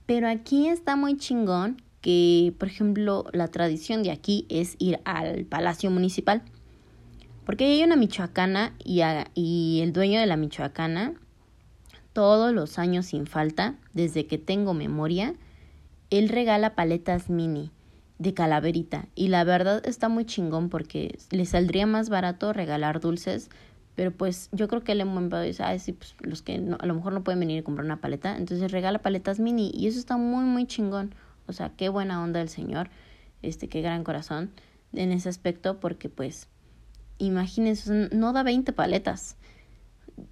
Pero 0.07 0.29
aquí 0.29 0.69
está 0.69 0.97
muy 0.97 1.17
chingón 1.17 1.81
que, 2.01 2.55
por 2.59 2.69
ejemplo, 2.69 3.27
la 3.33 3.49
tradición 3.49 4.03
de 4.03 4.11
aquí 4.11 4.47
es 4.49 4.75
ir 4.79 5.01
al 5.05 5.45
Palacio 5.45 5.91
Municipal. 5.91 6.43
Porque 7.47 7.65
hay 7.65 7.83
una 7.85 7.97
michoacana 7.97 8.75
y, 8.85 9.03
y 9.35 9.81
el 9.81 9.93
dueño 9.93 10.21
de 10.21 10.27
la 10.27 10.37
michoacana, 10.37 11.15
todos 12.13 12.53
los 12.53 12.79
años 12.79 13.07
sin 13.07 13.27
falta, 13.27 13.77
desde 13.95 14.27
que 14.27 14.39
tengo 14.39 14.75
memoria, 14.75 15.35
él 16.11 16.29
regala 16.29 16.75
paletas 16.75 17.31
mini 17.31 17.71
de 18.23 18.35
calaverita. 18.35 19.07
Y 19.15 19.29
la 19.29 19.45
verdad 19.45 19.83
está 19.85 20.09
muy 20.09 20.25
chingón 20.25 20.69
porque 20.69 21.19
le 21.31 21.45
saldría 21.45 21.87
más 21.87 22.09
barato 22.09 22.53
regalar 22.53 23.01
dulces. 23.01 23.51
Pero 23.95 24.11
pues 24.11 24.49
yo 24.53 24.69
creo 24.69 24.83
que 24.83 24.93
el 24.93 25.05
buen 25.05 25.29
dice, 25.45 25.63
ay, 25.63 25.79
sí, 25.79 25.93
pues 25.93 26.15
los 26.21 26.41
que 26.41 26.55
a 26.55 26.87
lo 26.87 26.95
mejor 26.95 27.13
no 27.13 27.25
pueden 27.25 27.41
venir 27.41 27.59
y 27.59 27.63
comprar 27.63 27.85
una 27.85 28.01
paleta. 28.01 28.37
Entonces 28.37 28.71
regala 28.73 29.01
paletas 29.01 29.39
mini. 29.39 29.71
Y 29.75 29.87
eso 29.87 29.99
está 29.99 30.17
muy, 30.17 30.45
muy 30.45 30.67
chingón. 30.67 31.15
O 31.47 31.53
sea, 31.53 31.71
qué 31.77 31.89
buena 31.89 32.23
onda 32.23 32.41
el 32.41 32.49
señor. 32.49 32.89
Este, 33.43 33.69
qué 33.69 33.83
gran 33.83 34.05
corazón 34.05 34.51
en 34.93 35.13
ese 35.13 35.29
aspecto. 35.29 35.79
Porque 35.81 36.09
pues, 36.09 36.49
imagínense, 37.19 38.09
no 38.13 38.33
da 38.33 38.43
20 38.43 38.73
paletas. 38.73 39.37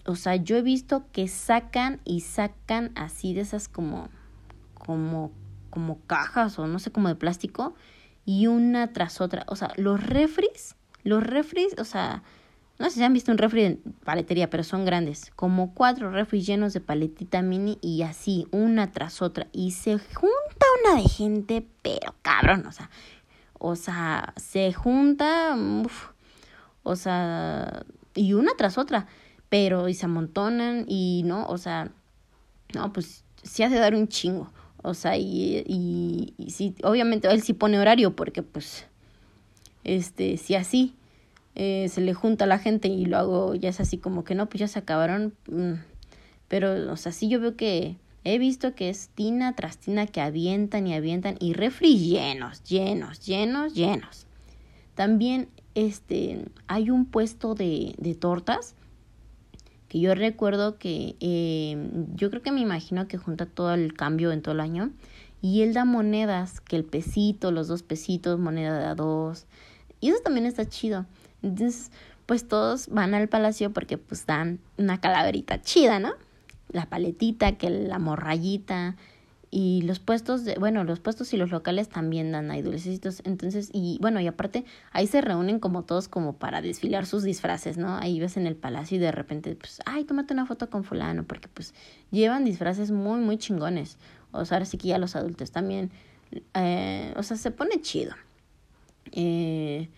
O 0.06 0.14
sea, 0.14 0.36
yo 0.36 0.56
he 0.56 0.62
visto 0.62 1.04
que 1.12 1.28
sacan 1.28 2.00
y 2.04 2.20
sacan 2.20 2.92
así 2.94 3.34
de 3.34 3.42
esas 3.42 3.68
como, 3.68 4.08
como 4.74 5.32
como 5.70 6.00
cajas 6.06 6.58
o 6.58 6.66
no 6.66 6.78
sé, 6.78 6.90
como 6.92 7.08
de 7.08 7.14
plástico 7.14 7.74
y 8.24 8.46
una 8.46 8.92
tras 8.92 9.20
otra. 9.20 9.44
O 9.48 9.56
sea, 9.56 9.72
los 9.76 10.04
refris, 10.04 10.76
los 11.02 11.22
refris, 11.22 11.74
o 11.78 11.84
sea, 11.84 12.22
no 12.78 12.88
sé 12.88 12.96
si 12.96 13.04
han 13.04 13.12
visto 13.12 13.30
un 13.30 13.38
refri 13.38 13.62
de 13.62 13.78
paletería, 14.04 14.48
pero 14.48 14.64
son 14.64 14.84
grandes, 14.84 15.30
como 15.36 15.74
cuatro 15.74 16.10
refris 16.10 16.46
llenos 16.46 16.72
de 16.72 16.80
paletita 16.80 17.42
mini 17.42 17.78
y 17.82 18.02
así, 18.02 18.46
una 18.50 18.90
tras 18.90 19.20
otra. 19.20 19.48
Y 19.52 19.72
se 19.72 19.98
junta 19.98 20.66
una 20.84 21.02
de 21.02 21.08
gente, 21.08 21.66
pero 21.82 22.14
cabrón, 22.22 22.66
o 22.66 22.72
sea, 22.72 22.90
o 23.58 23.76
sea, 23.76 24.32
se 24.36 24.72
junta, 24.72 25.56
o 26.82 26.96
sea, 26.96 27.84
y 28.14 28.32
una 28.32 28.52
tras 28.56 28.78
otra, 28.78 29.06
pero 29.50 29.88
y 29.88 29.94
se 29.94 30.06
amontonan 30.06 30.86
y 30.88 31.22
no, 31.26 31.46
o 31.46 31.58
sea, 31.58 31.90
no, 32.74 32.92
pues 32.92 33.24
sí 33.42 33.62
hace 33.62 33.78
dar 33.78 33.94
un 33.94 34.08
chingo. 34.08 34.50
O 34.82 34.94
sea, 34.94 35.16
y, 35.16 35.62
y, 35.66 36.34
y 36.38 36.74
obviamente 36.82 37.28
él 37.28 37.42
sí 37.42 37.52
pone 37.52 37.78
horario 37.78 38.16
porque 38.16 38.42
pues, 38.42 38.86
este, 39.84 40.36
si 40.36 40.54
así 40.54 40.94
eh, 41.54 41.88
se 41.90 42.00
le 42.00 42.14
junta 42.14 42.44
a 42.44 42.48
la 42.48 42.58
gente 42.58 42.88
y 42.88 43.04
lo 43.04 43.18
hago, 43.18 43.54
ya 43.54 43.68
es 43.68 43.80
así 43.80 43.98
como 43.98 44.24
que 44.24 44.34
no, 44.34 44.48
pues 44.48 44.60
ya 44.60 44.68
se 44.68 44.78
acabaron. 44.78 45.34
Mm, 45.48 45.74
pero, 46.48 46.92
o 46.92 46.96
sea, 46.96 47.12
sí 47.12 47.28
yo 47.28 47.40
veo 47.40 47.56
que 47.56 47.96
he 48.24 48.38
visto 48.38 48.74
que 48.74 48.88
es 48.88 49.08
tina 49.08 49.54
tras 49.54 49.78
tina 49.78 50.06
que 50.06 50.20
avientan 50.20 50.86
y 50.86 50.94
avientan 50.94 51.36
y 51.40 51.52
refri 51.52 51.98
llenos, 51.98 52.62
llenos, 52.64 53.24
llenos, 53.26 53.74
llenos. 53.74 54.26
También, 54.94 55.48
este, 55.74 56.44
hay 56.66 56.90
un 56.90 57.06
puesto 57.06 57.54
de, 57.54 57.94
de 57.98 58.14
tortas 58.14 58.74
que 59.90 59.98
yo 59.98 60.14
recuerdo 60.14 60.78
que 60.78 61.16
eh, 61.18 61.76
yo 62.14 62.30
creo 62.30 62.42
que 62.42 62.52
me 62.52 62.60
imagino 62.60 63.08
que 63.08 63.18
junta 63.18 63.44
todo 63.44 63.74
el 63.74 63.92
cambio 63.92 64.30
en 64.30 64.40
todo 64.40 64.54
el 64.54 64.60
año 64.60 64.92
y 65.42 65.62
él 65.62 65.74
da 65.74 65.84
monedas, 65.84 66.60
que 66.60 66.76
el 66.76 66.84
pesito, 66.84 67.50
los 67.50 67.66
dos 67.66 67.82
pesitos, 67.82 68.38
moneda 68.38 68.78
de 68.78 68.84
a 68.84 68.94
dos. 68.94 69.46
Y 70.00 70.10
eso 70.10 70.20
también 70.22 70.46
está 70.46 70.64
chido. 70.68 71.06
Entonces, 71.42 71.90
pues 72.26 72.46
todos 72.46 72.86
van 72.86 73.14
al 73.14 73.28
palacio 73.28 73.72
porque 73.72 73.98
pues 73.98 74.26
dan 74.26 74.60
una 74.78 75.00
calaverita 75.00 75.60
chida, 75.60 75.98
¿no? 75.98 76.12
La 76.70 76.86
paletita, 76.86 77.58
que 77.58 77.68
la 77.68 77.98
morrayita, 77.98 78.94
y 79.52 79.82
los 79.82 79.98
puestos, 79.98 80.44
de, 80.44 80.54
bueno, 80.54 80.84
los 80.84 81.00
puestos 81.00 81.34
y 81.34 81.36
los 81.36 81.50
locales 81.50 81.88
también 81.88 82.30
dan 82.30 82.50
ahí 82.52 82.62
dulcecitos. 82.62 83.20
Entonces, 83.24 83.70
y 83.72 83.98
bueno, 84.00 84.20
y 84.20 84.28
aparte, 84.28 84.64
ahí 84.92 85.08
se 85.08 85.20
reúnen 85.20 85.58
como 85.58 85.82
todos 85.82 86.06
como 86.06 86.34
para 86.34 86.62
desfilar 86.62 87.04
sus 87.04 87.24
disfraces, 87.24 87.76
¿no? 87.76 87.96
Ahí 87.96 88.20
ves 88.20 88.36
en 88.36 88.46
el 88.46 88.54
palacio 88.54 88.96
y 88.96 89.00
de 89.00 89.10
repente, 89.10 89.56
pues, 89.56 89.80
ay, 89.86 90.04
tómate 90.04 90.34
una 90.34 90.46
foto 90.46 90.70
con 90.70 90.84
fulano, 90.84 91.24
porque 91.24 91.48
pues 91.48 91.74
llevan 92.12 92.44
disfraces 92.44 92.92
muy, 92.92 93.18
muy 93.20 93.38
chingones. 93.38 93.98
O 94.30 94.44
sea, 94.44 94.58
ahora 94.58 94.66
sí 94.66 94.78
que 94.78 94.88
ya 94.88 94.98
los 94.98 95.16
adultos 95.16 95.50
también, 95.50 95.90
eh, 96.54 97.12
o 97.16 97.22
sea, 97.24 97.36
se 97.36 97.50
pone 97.50 97.80
chido. 97.80 98.14
Eh, 99.10 99.88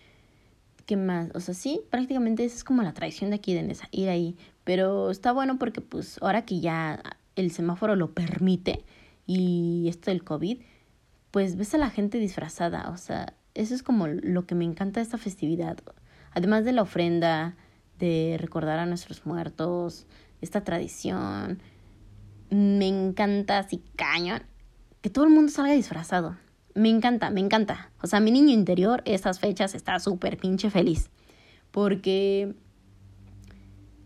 ¿Qué 0.87 0.97
más? 0.97 1.29
O 1.35 1.39
sea, 1.39 1.53
sí, 1.53 1.81
prácticamente 1.91 2.43
esa 2.43 2.55
es 2.55 2.63
como 2.63 2.81
la 2.81 2.93
tradición 2.93 3.29
de 3.29 3.35
aquí 3.35 3.53
de 3.53 3.61
Nesa, 3.61 3.87
ir 3.91 4.09
ahí. 4.09 4.35
Pero 4.63 5.11
está 5.11 5.31
bueno 5.31 5.59
porque 5.59 5.81
pues 5.81 6.17
ahora 6.21 6.43
que 6.43 6.59
ya 6.59 7.03
el 7.35 7.51
semáforo 7.51 7.95
lo 7.95 8.11
permite, 8.11 8.83
y 9.25 9.87
esto 9.87 10.11
del 10.11 10.23
COVID, 10.23 10.59
pues 11.31 11.55
ves 11.55 11.73
a 11.73 11.77
la 11.77 11.89
gente 11.89 12.19
disfrazada, 12.19 12.89
o 12.89 12.97
sea, 12.97 13.33
eso 13.53 13.75
es 13.75 13.83
como 13.83 14.07
lo 14.07 14.45
que 14.45 14.55
me 14.55 14.65
encanta 14.65 14.99
de 14.99 15.03
esta 15.03 15.17
festividad. 15.17 15.77
Además 16.31 16.65
de 16.65 16.71
la 16.71 16.81
ofrenda, 16.81 17.55
de 17.99 18.37
recordar 18.39 18.79
a 18.79 18.85
nuestros 18.85 19.25
muertos, 19.25 20.07
esta 20.41 20.63
tradición, 20.63 21.61
me 22.49 22.87
encanta 22.87 23.59
así 23.59 23.81
cañón 23.95 24.43
que 25.01 25.09
todo 25.09 25.25
el 25.25 25.31
mundo 25.31 25.51
salga 25.51 25.73
disfrazado. 25.73 26.37
Me 26.75 26.89
encanta, 26.89 27.29
me 27.29 27.41
encanta. 27.41 27.91
O 28.01 28.07
sea, 28.07 28.19
mi 28.19 28.31
niño 28.31 28.53
interior, 28.53 29.03
estas 29.05 29.39
fechas 29.39 29.75
está 29.75 29.99
súper 29.99 30.37
pinche 30.37 30.69
feliz. 30.69 31.09
Porque, 31.71 32.55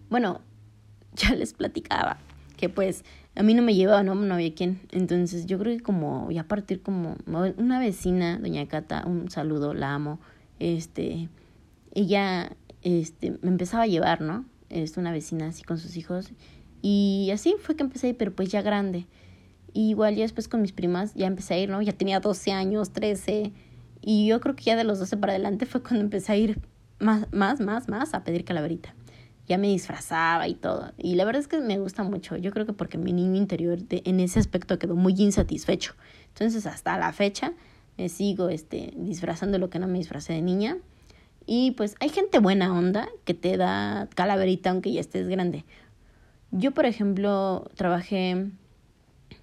bueno, 0.09 0.41
ya 1.13 1.35
les 1.35 1.53
platicaba 1.53 2.17
que 2.57 2.69
pues 2.69 3.05
a 3.37 3.43
mí 3.43 3.53
no 3.53 3.61
me 3.61 3.75
llevaba, 3.75 4.01
no, 4.03 4.15
no 4.15 4.33
había 4.33 4.53
quién. 4.53 4.81
Entonces 4.91 5.45
yo 5.45 5.59
creo 5.59 5.77
que 5.77 5.83
como, 5.83 6.31
ya 6.31 6.41
a 6.41 6.47
partir 6.47 6.81
como 6.81 7.15
una 7.27 7.79
vecina, 7.79 8.39
doña 8.39 8.67
Cata, 8.67 9.03
un 9.05 9.29
saludo, 9.29 9.75
la 9.75 9.93
amo, 9.93 10.19
este, 10.59 11.29
ella, 11.93 12.51
este, 12.81 13.37
me 13.43 13.49
empezaba 13.49 13.83
a 13.83 13.87
llevar, 13.87 14.21
¿no? 14.21 14.45
Es 14.69 14.97
una 14.97 15.11
vecina 15.11 15.47
así 15.47 15.63
con 15.63 15.77
sus 15.77 15.97
hijos. 15.97 16.31
Y 16.81 17.29
así 17.31 17.55
fue 17.59 17.75
que 17.75 17.83
empecé, 17.83 18.15
pero 18.15 18.35
pues 18.35 18.49
ya 18.49 18.63
grande. 18.63 19.05
Y 19.71 19.89
igual 19.89 20.15
ya 20.15 20.23
después 20.23 20.47
con 20.47 20.63
mis 20.63 20.71
primas 20.71 21.13
ya 21.13 21.27
empecé 21.27 21.53
a 21.53 21.59
ir, 21.59 21.69
¿no? 21.69 21.81
Ya 21.83 21.93
tenía 21.93 22.19
12 22.19 22.51
años, 22.51 22.91
13. 22.91 23.53
Y 24.01 24.27
yo 24.27 24.39
creo 24.41 24.55
que 24.55 24.63
ya 24.63 24.75
de 24.75 24.83
los 24.83 24.97
12 24.97 25.15
para 25.17 25.33
adelante 25.33 25.67
fue 25.67 25.83
cuando 25.83 26.01
empecé 26.01 26.31
a 26.31 26.37
ir 26.37 26.59
más, 26.99 27.31
más, 27.31 27.59
más, 27.59 27.87
más 27.87 28.15
a 28.15 28.23
pedir 28.23 28.45
calaverita 28.45 28.96
ya 29.47 29.57
me 29.57 29.67
disfrazaba 29.67 30.47
y 30.47 30.55
todo. 30.55 30.91
Y 30.97 31.15
la 31.15 31.25
verdad 31.25 31.41
es 31.41 31.47
que 31.47 31.59
me 31.59 31.79
gusta 31.79 32.03
mucho. 32.03 32.35
Yo 32.35 32.51
creo 32.51 32.65
que 32.65 32.73
porque 32.73 32.97
mi 32.97 33.13
niño 33.13 33.35
interior 33.35 33.79
en 33.89 34.19
ese 34.19 34.39
aspecto 34.39 34.77
quedó 34.77 34.95
muy 34.95 35.13
insatisfecho. 35.17 35.95
Entonces 36.29 36.65
hasta 36.65 36.97
la 36.97 37.13
fecha 37.13 37.53
me 37.97 38.09
sigo 38.09 38.49
este, 38.49 38.93
disfrazando 38.95 39.57
lo 39.57 39.69
que 39.69 39.79
no 39.79 39.87
me 39.87 39.97
disfrazé 39.97 40.33
de 40.33 40.41
niña. 40.41 40.77
Y 41.45 41.71
pues 41.71 41.95
hay 42.01 42.09
gente 42.09 42.39
buena 42.39 42.73
onda 42.73 43.07
que 43.23 43.33
te 43.33 43.55
da 43.55 44.09
calaverita 44.15 44.69
aunque 44.69 44.91
ya 44.91 44.99
estés 44.99 45.29
grande. 45.29 45.63
Yo, 46.51 46.71
por 46.71 46.85
ejemplo, 46.85 47.69
trabajé 47.75 48.49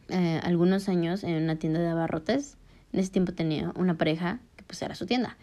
eh, 0.09 0.41
algunos 0.43 0.89
años 0.89 1.25
en 1.25 1.43
una 1.43 1.57
tienda 1.57 1.81
de 1.81 1.89
abarrotes. 1.89 2.59
En 2.93 3.01
ese 3.01 3.11
tiempo 3.11 3.33
tenía 3.33 3.73
una 3.75 3.97
pareja 3.97 4.41
que 4.57 4.65
pues 4.65 4.83
era 4.83 4.95
su 4.95 5.07
tienda. 5.07 5.39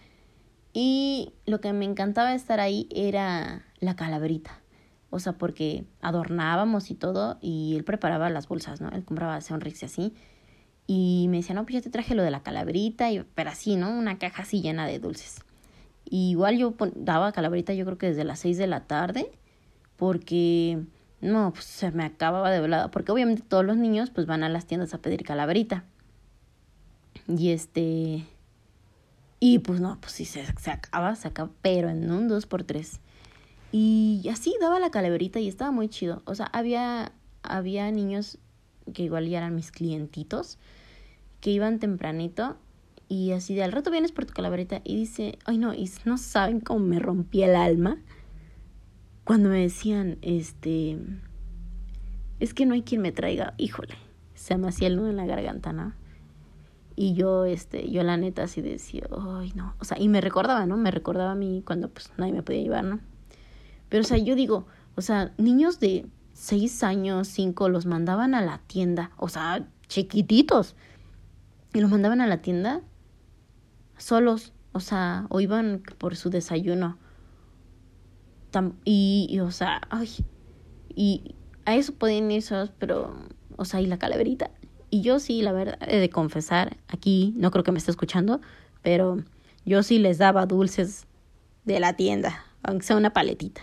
Y 0.74 1.34
lo 1.46 1.60
que 1.60 1.74
me 1.74 1.86
encantaba 1.86 2.34
estar 2.34 2.60
ahí 2.60 2.88
era 2.92 3.66
la 3.80 3.96
calaverita. 3.96 4.62
O 5.10 5.20
sea, 5.20 5.34
porque 5.34 5.86
adornábamos 6.02 6.90
y 6.90 6.96
todo, 6.96 7.38
y 7.42 7.76
él 7.76 7.84
preparaba 7.84 8.30
las 8.30 8.48
bolsas, 8.48 8.80
¿no? 8.80 8.90
Él 8.90 9.04
compraba 9.04 9.42
Sonrix 9.42 9.82
y 9.82 9.86
así. 9.86 10.14
Y 10.88 11.28
me 11.30 11.38
decía, 11.38 11.54
no, 11.54 11.64
pues 11.64 11.76
ya 11.76 11.82
te 11.82 11.90
traje 11.90 12.16
lo 12.16 12.24
de 12.24 12.32
la 12.32 12.44
calaverita, 12.44 13.12
y, 13.12 13.22
pero 13.36 13.50
así, 13.50 13.76
¿no? 13.76 13.92
Una 13.92 14.18
caja 14.18 14.44
así 14.44 14.62
llena 14.62 14.88
de 14.88 15.00
dulces. 15.00 15.42
Igual 16.06 16.58
yo 16.58 16.76
daba 16.96 17.34
calaverita, 17.34 17.74
yo 17.74 17.86
creo 17.86 17.98
que 17.98 18.08
desde 18.08 18.24
las 18.24 18.40
seis 18.40 18.58
de 18.58 18.68
la 18.68 18.86
tarde, 18.88 19.30
porque, 19.98 20.82
no, 21.20 21.52
pues 21.52 21.66
se 21.66 21.92
me 21.92 22.06
acababa 22.06 22.50
de 22.50 22.62
volada. 22.62 22.90
Porque 22.90 23.12
obviamente 23.12 23.44
todos 23.46 23.66
los 23.66 23.76
niños, 23.76 24.10
pues 24.12 24.28
van 24.28 24.44
a 24.44 24.50
las 24.50 24.66
tiendas 24.66 24.94
a 24.94 25.00
pedir 25.00 25.24
calaverita. 25.24 25.84
Y 27.28 27.52
este 27.52 28.26
y 29.44 29.58
pues 29.58 29.82
no, 29.82 30.00
pues 30.00 30.14
sí, 30.14 30.26
se, 30.26 30.46
se 30.60 30.70
acaba, 30.70 31.16
se 31.16 31.28
acaba, 31.28 31.50
pero 31.64 31.90
en 31.90 32.12
un 32.12 32.28
2 32.28 32.46
por 32.46 32.64
3 32.64 33.00
Y 33.72 34.24
así 34.32 34.56
daba 34.62 34.80
la 34.80 34.92
calaverita 34.92 35.40
y 35.40 35.48
estaba 35.48 35.72
muy 35.72 35.90
chido. 35.90 36.22
O 36.26 36.36
sea, 36.36 36.46
había, 36.46 37.12
había 37.42 37.92
niños 37.92 38.38
que 38.94 39.02
igual 39.02 39.28
ya 39.28 39.40
eran 39.40 39.56
mis 39.56 39.72
clientitos, 39.72 40.60
que 41.40 41.50
iban 41.50 41.80
tempranito 41.80 42.56
y 43.10 43.32
así 43.32 43.56
de 43.56 43.64
al 43.64 43.72
rato 43.72 43.90
vienes 43.90 44.12
por 44.12 44.26
tu 44.28 44.34
calaverita 44.34 44.82
y 44.84 44.96
dice, 44.96 45.40
ay 45.46 45.58
no, 45.58 45.74
y 45.74 45.90
no 46.06 46.20
saben 46.20 46.60
cómo 46.60 46.86
me 46.86 47.00
rompía 47.00 47.48
el 47.48 47.56
alma 47.56 47.98
cuando 49.24 49.50
me 49.50 49.60
decían, 49.60 50.20
este, 50.22 51.00
es 52.40 52.54
que 52.54 52.68
no 52.68 52.76
hay 52.76 52.84
quien 52.84 53.02
me 53.02 53.12
traiga, 53.12 53.56
híjole, 53.58 53.96
se 54.36 54.56
me 54.58 54.68
hacía 54.68 54.88
el 54.88 54.98
nudo 54.98 55.10
en 55.10 55.18
la 55.18 55.26
garganta, 55.26 55.74
¿no? 55.74 55.94
Y 57.02 57.16
yo, 57.16 57.46
este, 57.46 57.90
yo 57.90 58.04
la 58.04 58.16
neta 58.16 58.44
así 58.44 58.62
decía, 58.62 59.08
ay, 59.10 59.54
no. 59.56 59.74
O 59.80 59.86
sea, 59.86 60.00
y 60.00 60.08
me 60.08 60.22
recordaba, 60.22 60.68
¿no? 60.68 60.78
Me 60.78 60.92
recordaba 60.92 61.32
a 61.32 61.36
mí 61.36 61.64
cuando 61.66 61.90
pues 61.90 62.12
nadie 62.18 62.32
me 62.32 62.44
podía 62.44 62.62
llevar, 62.62 62.84
¿no? 62.84 63.00
Pero, 63.90 64.02
o 64.02 64.04
sea, 64.06 64.20
yo 64.20 64.36
digo, 64.36 64.68
o 64.96 65.02
sea, 65.02 65.34
niños 65.40 65.80
de 65.80 66.06
seis 66.34 66.84
años, 66.84 67.28
cinco, 67.28 67.70
los 67.70 67.88
mandaban 67.88 68.36
a 68.36 68.44
la 68.44 68.60
tienda, 68.60 69.10
o 69.18 69.30
sea, 69.30 69.68
chiquititos. 69.88 70.76
Y 71.74 71.82
los 71.82 71.90
mandaban 71.90 72.22
a 72.22 72.28
la 72.28 72.44
tienda 72.44 72.82
solos, 73.98 74.54
o 74.72 74.80
sea, 74.80 75.26
o 75.30 75.40
iban 75.40 75.82
por 75.98 76.16
su 76.16 76.30
desayuno. 76.30 77.00
y, 78.86 79.26
y, 79.28 79.40
o 79.40 79.50
sea, 79.50 79.82
ay, 79.90 80.08
y 80.94 81.34
a 81.66 81.74
eso 81.74 81.94
pueden 81.94 82.30
ir 82.30 82.44
solos, 82.44 82.72
pero, 82.78 83.16
o 83.58 83.66
sea, 83.66 83.82
y 83.82 83.88
la 83.88 83.98
calaverita. 83.98 84.52
Y 84.94 85.02
yo 85.02 85.20
sí, 85.20 85.42
la 85.42 85.54
verdad, 85.54 85.80
he 85.88 85.98
de 85.98 86.10
confesar, 86.10 86.76
aquí 86.90 87.34
no 87.38 87.50
creo 87.50 87.64
que 87.64 87.72
me 87.72 87.80
esté 87.80 87.92
escuchando, 87.92 88.42
pero 88.82 89.24
yo 89.66 89.84
sí 89.84 90.00
les 90.00 90.18
daba 90.18 90.46
dulces 90.46 91.08
de 91.64 91.80
la 91.80 91.96
tienda, 91.96 92.44
aunque 92.62 92.86
sea 92.86 92.98
una 92.98 93.14
paletita. 93.14 93.62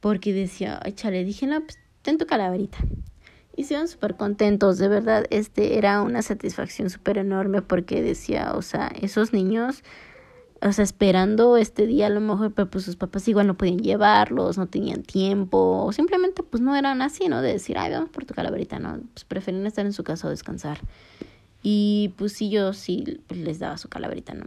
Porque 0.00 0.32
decía, 0.32 0.80
ay, 0.82 1.24
dije, 1.24 1.46
no, 1.46 1.60
pues 1.60 1.78
ten 2.02 2.18
tu 2.18 2.26
calaverita. 2.26 2.78
Y 3.56 3.64
se 3.64 3.74
iban 3.74 3.86
súper 3.86 4.16
contentos, 4.16 4.78
de 4.78 4.88
verdad, 4.88 5.26
este 5.30 5.78
era 5.78 6.02
una 6.02 6.22
satisfacción 6.22 6.90
súper 6.90 7.16
enorme 7.16 7.62
porque 7.62 8.02
decía, 8.02 8.52
o 8.54 8.62
sea, 8.62 8.90
esos 9.00 9.32
niños 9.32 9.84
o 10.64 10.72
sea, 10.72 10.82
esperando 10.82 11.56
este 11.56 11.86
día 11.86 12.06
a 12.06 12.10
lo 12.10 12.20
mejor, 12.20 12.52
pero 12.52 12.68
pues 12.68 12.84
sus 12.84 12.96
papás 12.96 13.28
igual 13.28 13.46
no 13.46 13.56
podían 13.56 13.78
llevarlos, 13.78 14.58
no 14.58 14.66
tenían 14.66 15.02
tiempo, 15.02 15.84
o 15.84 15.92
simplemente 15.92 16.42
pues 16.42 16.62
no 16.62 16.74
eran 16.74 17.02
así, 17.02 17.28
¿no? 17.28 17.42
De 17.42 17.52
decir, 17.52 17.78
ay, 17.78 17.92
vamos 17.92 18.10
por 18.10 18.24
tu 18.24 18.34
calaverita, 18.34 18.78
¿no? 18.78 18.98
Pues 19.12 19.24
preferían 19.24 19.66
estar 19.66 19.84
en 19.86 19.92
su 19.92 20.02
casa 20.02 20.26
o 20.26 20.30
descansar. 20.30 20.80
Y 21.62 22.14
pues 22.16 22.32
sí, 22.32 22.50
yo 22.50 22.72
sí 22.72 23.20
les 23.28 23.58
daba 23.58 23.78
su 23.78 23.88
calaverita, 23.88 24.34
¿no? 24.34 24.46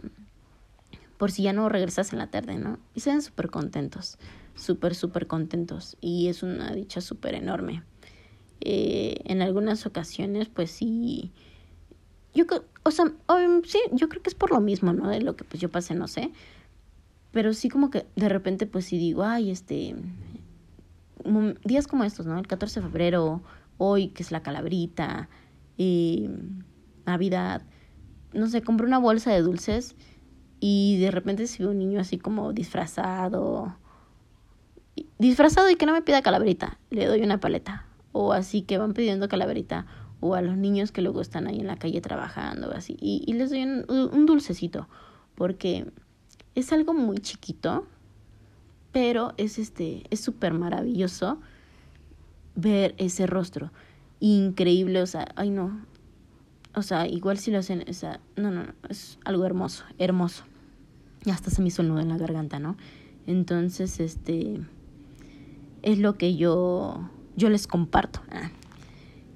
por 1.18 1.32
si 1.32 1.42
ya 1.42 1.52
no 1.52 1.68
regresas 1.68 2.12
en 2.12 2.20
la 2.20 2.28
tarde, 2.28 2.56
¿no? 2.56 2.78
Y 2.94 3.00
se 3.00 3.10
ven 3.10 3.20
súper 3.20 3.50
contentos, 3.50 4.16
súper, 4.54 4.94
súper 4.94 5.26
contentos. 5.26 5.96
Y 6.00 6.28
es 6.28 6.42
una 6.42 6.72
dicha 6.72 7.00
súper 7.00 7.34
enorme. 7.34 7.82
Eh, 8.60 9.16
en 9.24 9.42
algunas 9.42 9.84
ocasiones, 9.84 10.48
pues 10.48 10.70
sí, 10.70 11.32
yo, 12.34 12.44
o 12.82 12.90
sea, 12.90 13.06
sí, 13.64 13.78
yo 13.92 14.08
creo 14.08 14.22
que 14.22 14.30
es 14.30 14.34
por 14.34 14.50
lo 14.50 14.60
mismo, 14.60 14.92
¿no? 14.92 15.08
De 15.08 15.20
lo 15.20 15.36
que 15.36 15.44
pues 15.44 15.60
yo 15.60 15.70
pasé, 15.70 15.94
no 15.94 16.08
sé. 16.08 16.32
Pero 17.32 17.52
sí 17.52 17.68
como 17.68 17.90
que 17.90 18.06
de 18.16 18.28
repente 18.28 18.66
pues 18.66 18.86
sí 18.86 18.98
digo, 18.98 19.24
ay, 19.24 19.50
este, 19.50 19.94
días 21.64 21.86
como 21.86 22.04
estos, 22.04 22.26
¿no? 22.26 22.38
El 22.38 22.46
14 22.46 22.80
de 22.80 22.86
febrero, 22.86 23.42
hoy 23.76 24.08
que 24.08 24.22
es 24.22 24.30
la 24.30 24.42
calabrita, 24.42 25.28
eh, 25.76 26.28
Navidad, 27.06 27.62
no 28.32 28.48
sé, 28.48 28.62
compré 28.62 28.86
una 28.86 28.98
bolsa 28.98 29.32
de 29.32 29.42
dulces 29.42 29.94
y 30.60 30.98
de 30.98 31.10
repente 31.10 31.46
se 31.46 31.62
ve 31.62 31.70
un 31.70 31.78
niño 31.78 32.00
así 32.00 32.18
como 32.18 32.52
disfrazado, 32.52 33.76
disfrazado 35.18 35.70
y 35.70 35.76
que 35.76 35.86
no 35.86 35.92
me 35.92 36.02
pida 36.02 36.22
calabrita, 36.22 36.78
le 36.90 37.06
doy 37.06 37.22
una 37.22 37.40
paleta. 37.40 37.86
O 38.12 38.32
así 38.32 38.62
que 38.62 38.78
van 38.78 38.94
pidiendo 38.94 39.28
calabrita. 39.28 39.86
O 40.20 40.34
a 40.34 40.42
los 40.42 40.56
niños 40.56 40.92
que 40.92 41.02
luego 41.02 41.20
están 41.20 41.46
ahí 41.46 41.60
en 41.60 41.66
la 41.66 41.76
calle 41.76 42.00
trabajando, 42.00 42.72
así. 42.72 42.96
Y, 43.00 43.32
les 43.34 43.50
doy 43.50 43.62
un, 43.62 44.26
dulcecito. 44.26 44.88
Porque 45.34 45.90
es 46.54 46.72
algo 46.72 46.94
muy 46.94 47.18
chiquito, 47.18 47.86
pero 48.92 49.34
es 49.36 49.58
este, 49.58 50.04
es 50.10 50.20
súper 50.20 50.52
maravilloso 50.52 51.38
ver 52.56 52.94
ese 52.98 53.26
rostro. 53.26 53.70
Increíble, 54.18 55.00
o 55.02 55.06
sea, 55.06 55.28
ay 55.36 55.50
no. 55.50 55.86
O 56.74 56.82
sea, 56.82 57.06
igual 57.06 57.38
si 57.38 57.50
lo 57.50 57.58
hacen, 57.58 57.84
o 57.88 57.92
sea, 57.92 58.20
no, 58.36 58.50
no, 58.50 58.64
no, 58.64 58.72
es 58.88 59.18
algo 59.24 59.44
hermoso, 59.44 59.84
hermoso. 59.98 60.44
Y 61.24 61.30
hasta 61.30 61.50
se 61.50 61.62
me 61.62 61.68
hizo 61.68 61.82
nudo 61.82 62.00
en 62.00 62.08
la 62.08 62.18
garganta, 62.18 62.58
¿no? 62.58 62.76
Entonces, 63.26 64.00
este, 64.00 64.60
es 65.82 65.98
lo 65.98 66.16
que 66.16 66.36
yo, 66.36 67.08
yo 67.36 67.50
les 67.50 67.66
comparto. 67.66 68.20
Ah. 68.30 68.50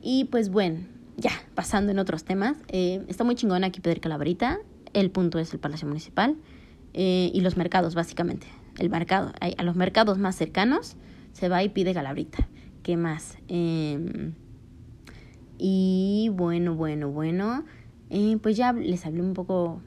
Y 0.02 0.24
pues 0.24 0.50
bueno, 0.50 0.80
ya, 1.16 1.30
pasando 1.54 1.92
en 1.92 1.98
otros 1.98 2.24
temas, 2.24 2.56
eh, 2.68 3.04
está 3.08 3.24
muy 3.24 3.36
chingón 3.36 3.64
aquí 3.64 3.80
pedir 3.80 4.00
calabrita. 4.00 4.58
El 4.92 5.10
punto 5.10 5.38
es 5.38 5.52
el 5.54 5.60
Palacio 5.60 5.86
Municipal 5.88 6.36
eh, 6.92 7.30
y 7.32 7.40
los 7.40 7.56
mercados, 7.56 7.94
básicamente. 7.94 8.46
El 8.78 8.90
mercado, 8.90 9.32
a 9.40 9.62
los 9.62 9.76
mercados 9.76 10.18
más 10.18 10.36
cercanos 10.36 10.96
se 11.32 11.48
va 11.48 11.62
y 11.62 11.68
pide 11.68 11.94
calabrita. 11.94 12.48
¿Qué 12.82 12.96
más? 12.96 13.38
Em, 13.48 14.34
y 15.56 16.30
bueno, 16.32 16.74
bueno, 16.74 17.10
bueno. 17.10 17.64
Eh, 18.10 18.36
pues 18.42 18.56
ya 18.56 18.72
les 18.72 19.06
hablé 19.06 19.22
un 19.22 19.34
poco 19.34 19.80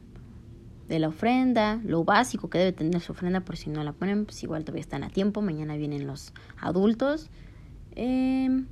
de 0.88 1.00
la 1.00 1.10
ofrenda, 1.10 1.82
lo 1.84 2.04
básico 2.04 2.50
que 2.50 2.58
debe 2.60 2.72
tener 2.72 3.02
su 3.02 3.12
ofrenda, 3.12 3.42
por 3.42 3.58
si 3.58 3.70
no 3.70 3.84
la 3.84 3.92
ponen, 3.92 4.26
pues 4.26 4.42
igual 4.44 4.64
todavía 4.64 4.82
están 4.82 5.04
a 5.04 5.10
tiempo. 5.10 5.42
Mañana 5.42 5.76
vienen 5.76 6.08
los 6.08 6.34
adultos. 6.58 7.30
Em, 7.96 8.68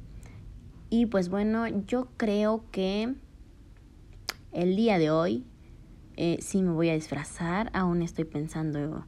y 0.94 1.08
pues 1.08 1.30
bueno, 1.30 1.68
yo 1.88 2.10
creo 2.18 2.66
que 2.70 3.16
el 4.52 4.76
día 4.76 5.00
de 5.00 5.10
hoy 5.10 5.44
eh, 6.18 6.38
sí 6.40 6.62
me 6.62 6.70
voy 6.70 6.90
a 6.90 6.94
disfrazar. 6.94 7.72
Aún 7.74 8.04
estoy 8.04 8.26
pensando 8.26 9.04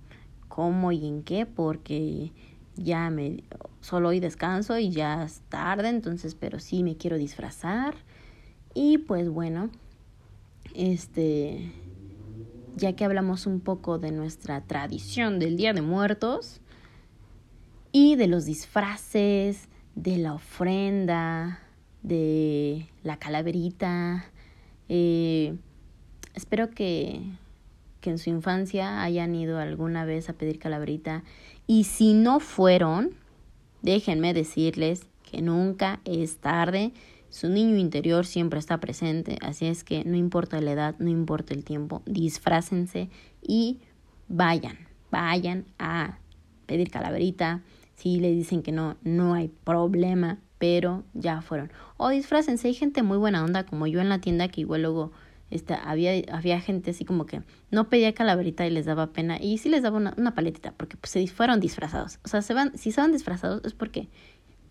cómo 0.48 0.92
y 0.92 1.08
en 1.08 1.22
qué, 1.22 1.46
porque 1.46 2.32
ya 2.76 3.12
me 3.12 3.44
solo 3.82 4.10
hoy 4.10 4.20
descanso 4.20 4.80
y 4.80 4.90
ya 4.90 5.26
es 5.26 5.42
tarde, 5.48 5.90
entonces, 5.90 6.34
pero 6.34 6.60
sí 6.60 6.82
me 6.82 6.98
quiero 6.98 7.20
disfrazar. 7.20 7.94
Y 8.74 8.98
pues 8.98 9.30
bueno, 9.30 9.70
este, 10.74 11.72
ya 12.78 12.94
que 12.94 13.06
hablamos 13.06 13.46
un 13.46 13.60
poco 13.60 14.00
de 14.00 14.12
nuestra 14.12 14.62
tradición 14.62 15.38
del 15.38 15.56
Día 15.56 15.72
de 15.74 15.84
Muertos 15.84 16.62
y 17.92 18.16
de 18.16 18.26
los 18.26 18.46
disfraces, 18.46 19.70
de 19.94 20.18
la 20.18 20.34
ofrenda, 20.34 21.62
de 22.08 22.88
la 23.04 23.18
calaverita, 23.18 24.26
eh, 24.90 25.56
espero 26.34 26.70
que, 26.70 27.22
que 28.02 28.12
en 28.12 28.18
su 28.20 28.30
infancia 28.30 29.02
hayan 29.02 29.34
ido 29.34 29.58
alguna 29.58 30.06
vez 30.06 30.30
a 30.30 30.34
pedir 30.34 30.60
calaverita 30.60 31.24
y 31.68 31.86
si 31.86 32.14
no 32.14 32.40
fueron, 32.40 33.12
déjenme 33.82 34.34
decirles 34.34 35.08
que 35.30 35.42
nunca 35.42 36.00
es 36.06 36.38
tarde. 36.38 36.92
Su 37.30 37.50
niño 37.50 37.78
interior 37.78 38.26
siempre 38.26 38.60
está 38.60 38.80
presente, 38.80 39.38
así 39.42 39.66
es 39.66 39.84
que 39.84 40.06
no 40.06 40.16
importa 40.16 40.62
la 40.62 40.72
edad, 40.72 40.96
no 41.00 41.10
importa 41.10 41.54
el 41.54 41.64
tiempo, 41.64 42.02
disfrácense 42.06 43.10
y 43.42 43.80
vayan, 44.28 44.78
vayan 45.12 45.66
a 45.80 46.20
pedir 46.68 46.92
calaverita. 46.92 47.62
Si 47.96 48.20
le 48.20 48.32
dicen 48.32 48.62
que 48.62 48.72
no, 48.72 48.96
no 49.04 49.34
hay 49.34 49.50
problema, 49.64 50.38
pero 50.66 51.04
ya 51.14 51.44
fueron. 51.44 51.72
O 51.96 52.10
disfrácense, 52.10 52.68
hay 52.68 52.74
gente 52.74 53.04
muy 53.04 53.20
buena 53.20 53.44
onda 53.44 53.68
como 53.68 53.86
yo 53.86 54.02
en 54.02 54.10
la 54.10 54.20
tienda 54.20 54.48
que 54.48 54.62
igual 54.62 54.82
luego 54.82 55.12
esta, 55.52 55.76
había, 55.76 56.14
había 56.36 56.60
gente 56.60 56.90
así 56.90 57.06
como 57.06 57.28
que 57.28 57.44
no 57.70 57.88
pedía 57.88 58.16
calaverita 58.16 58.66
y 58.66 58.72
les 58.72 58.88
daba 58.88 59.14
pena 59.14 59.38
y 59.40 59.60
sí 59.60 59.70
les 59.70 59.84
daba 59.84 59.98
una, 59.98 60.16
una 60.18 60.34
paletita 60.34 60.72
porque 60.72 60.98
pues, 60.98 61.12
se 61.12 61.28
fueron 61.28 61.60
disfrazados. 61.60 62.18
O 62.26 62.30
sea, 62.30 62.42
se 62.42 62.56
van, 62.56 62.76
si 62.76 62.92
se 62.92 63.00
van 63.00 63.12
disfrazados 63.12 63.62
es 63.64 63.74
porque 63.74 64.10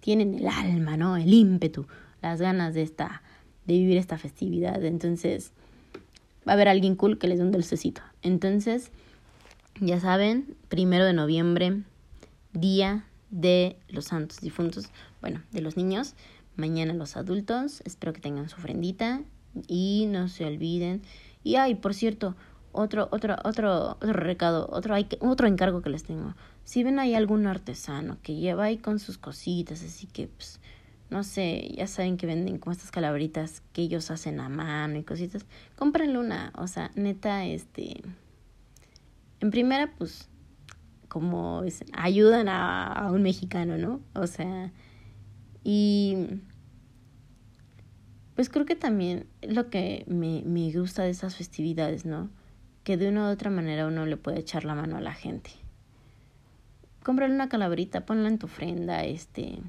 tienen 0.00 0.34
el 0.34 0.48
alma, 0.48 0.96
¿no? 0.96 1.16
El 1.16 1.32
ímpetu, 1.32 1.86
las 2.22 2.40
ganas 2.40 2.74
de 2.74 2.82
esta, 2.82 3.22
de 3.64 3.74
vivir 3.74 3.96
esta 3.96 4.18
festividad. 4.18 4.84
Entonces, 4.84 5.52
va 6.46 6.52
a 6.52 6.54
haber 6.54 6.66
alguien 6.66 6.96
cool 6.96 7.18
que 7.18 7.28
les 7.28 7.38
dé 7.38 7.44
un 7.44 7.52
dulcecito. 7.52 8.02
Entonces, 8.22 8.90
ya 9.80 10.00
saben, 10.00 10.56
primero 10.68 11.04
de 11.04 11.12
noviembre, 11.12 11.82
día 12.52 13.04
de 13.34 13.76
los 13.88 14.06
santos 14.06 14.40
difuntos, 14.40 14.90
bueno, 15.20 15.42
de 15.50 15.60
los 15.60 15.76
niños. 15.76 16.14
Mañana 16.56 16.94
los 16.94 17.16
adultos, 17.16 17.82
espero 17.84 18.12
que 18.12 18.20
tengan 18.20 18.48
su 18.48 18.56
ofrendita 18.56 19.22
y 19.66 20.06
no 20.08 20.28
se 20.28 20.46
olviden. 20.46 21.02
Y 21.42 21.56
ay, 21.56 21.74
por 21.74 21.94
cierto, 21.94 22.36
otro, 22.70 23.08
otro, 23.10 23.36
otro, 23.44 23.90
otro 23.90 24.12
recado, 24.12 24.68
otro, 24.70 24.94
hay, 24.94 25.08
otro 25.18 25.48
encargo 25.48 25.82
que 25.82 25.90
les 25.90 26.04
tengo. 26.04 26.34
Si 26.64 26.84
ven 26.84 27.00
ahí 27.00 27.14
algún 27.14 27.48
artesano 27.48 28.18
que 28.22 28.36
lleva 28.36 28.64
ahí 28.64 28.78
con 28.78 29.00
sus 29.00 29.18
cositas, 29.18 29.82
así 29.82 30.06
que, 30.06 30.28
pues, 30.28 30.60
no 31.10 31.24
sé, 31.24 31.72
ya 31.76 31.88
saben 31.88 32.16
que 32.16 32.26
venden 32.26 32.58
como 32.58 32.72
estas 32.72 32.92
calabritas 32.92 33.62
que 33.72 33.82
ellos 33.82 34.12
hacen 34.12 34.38
a 34.38 34.48
mano 34.48 34.96
y 34.96 35.02
cositas, 35.02 35.44
cómprenle 35.76 36.18
una, 36.18 36.52
o 36.56 36.68
sea, 36.68 36.92
neta, 36.94 37.44
este, 37.44 38.00
en 39.40 39.50
primera, 39.50 39.92
pues, 39.98 40.28
como 41.14 41.62
es, 41.62 41.84
ayudan 41.92 42.48
a, 42.48 43.08
un 43.12 43.22
mexicano, 43.22 43.78
¿no? 43.78 44.00
O 44.14 44.26
sea, 44.26 44.72
y 45.62 46.26
pues 48.34 48.48
creo 48.48 48.66
que 48.66 48.74
también 48.74 49.28
lo 49.40 49.70
que 49.70 50.04
me, 50.08 50.42
me 50.44 50.72
gusta 50.72 51.04
de 51.04 51.10
esas 51.10 51.36
festividades, 51.36 52.04
¿no? 52.04 52.30
Que 52.82 52.96
de 52.96 53.10
una 53.10 53.28
u 53.28 53.32
otra 53.32 53.48
manera 53.48 53.86
uno 53.86 54.06
le 54.06 54.16
puede 54.16 54.40
echar 54.40 54.64
la 54.64 54.74
mano 54.74 54.96
a 54.96 55.00
la 55.00 55.14
gente. 55.14 55.52
Cómprale 57.04 57.32
una 57.32 57.48
calaverita, 57.48 58.04
ponla 58.04 58.26
en 58.28 58.40
tu 58.40 58.46
ofrenda, 58.46 59.04
este... 59.04 59.60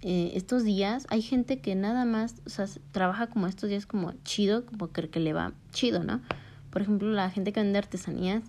Eh, 0.00 0.32
estos 0.36 0.64
días 0.64 1.06
hay 1.10 1.20
gente 1.20 1.60
que 1.60 1.74
nada 1.74 2.06
más, 2.06 2.36
o 2.46 2.48
sea, 2.48 2.64
trabaja 2.92 3.26
como 3.26 3.46
estos 3.46 3.68
días 3.68 3.84
como 3.84 4.14
chido, 4.24 4.64
como 4.64 4.90
que 4.90 5.20
le 5.20 5.34
va 5.34 5.52
chido, 5.72 6.02
¿no? 6.02 6.22
Por 6.70 6.80
ejemplo, 6.80 7.10
la 7.10 7.28
gente 7.28 7.52
que 7.52 7.60
vende 7.60 7.78
artesanías, 7.78 8.42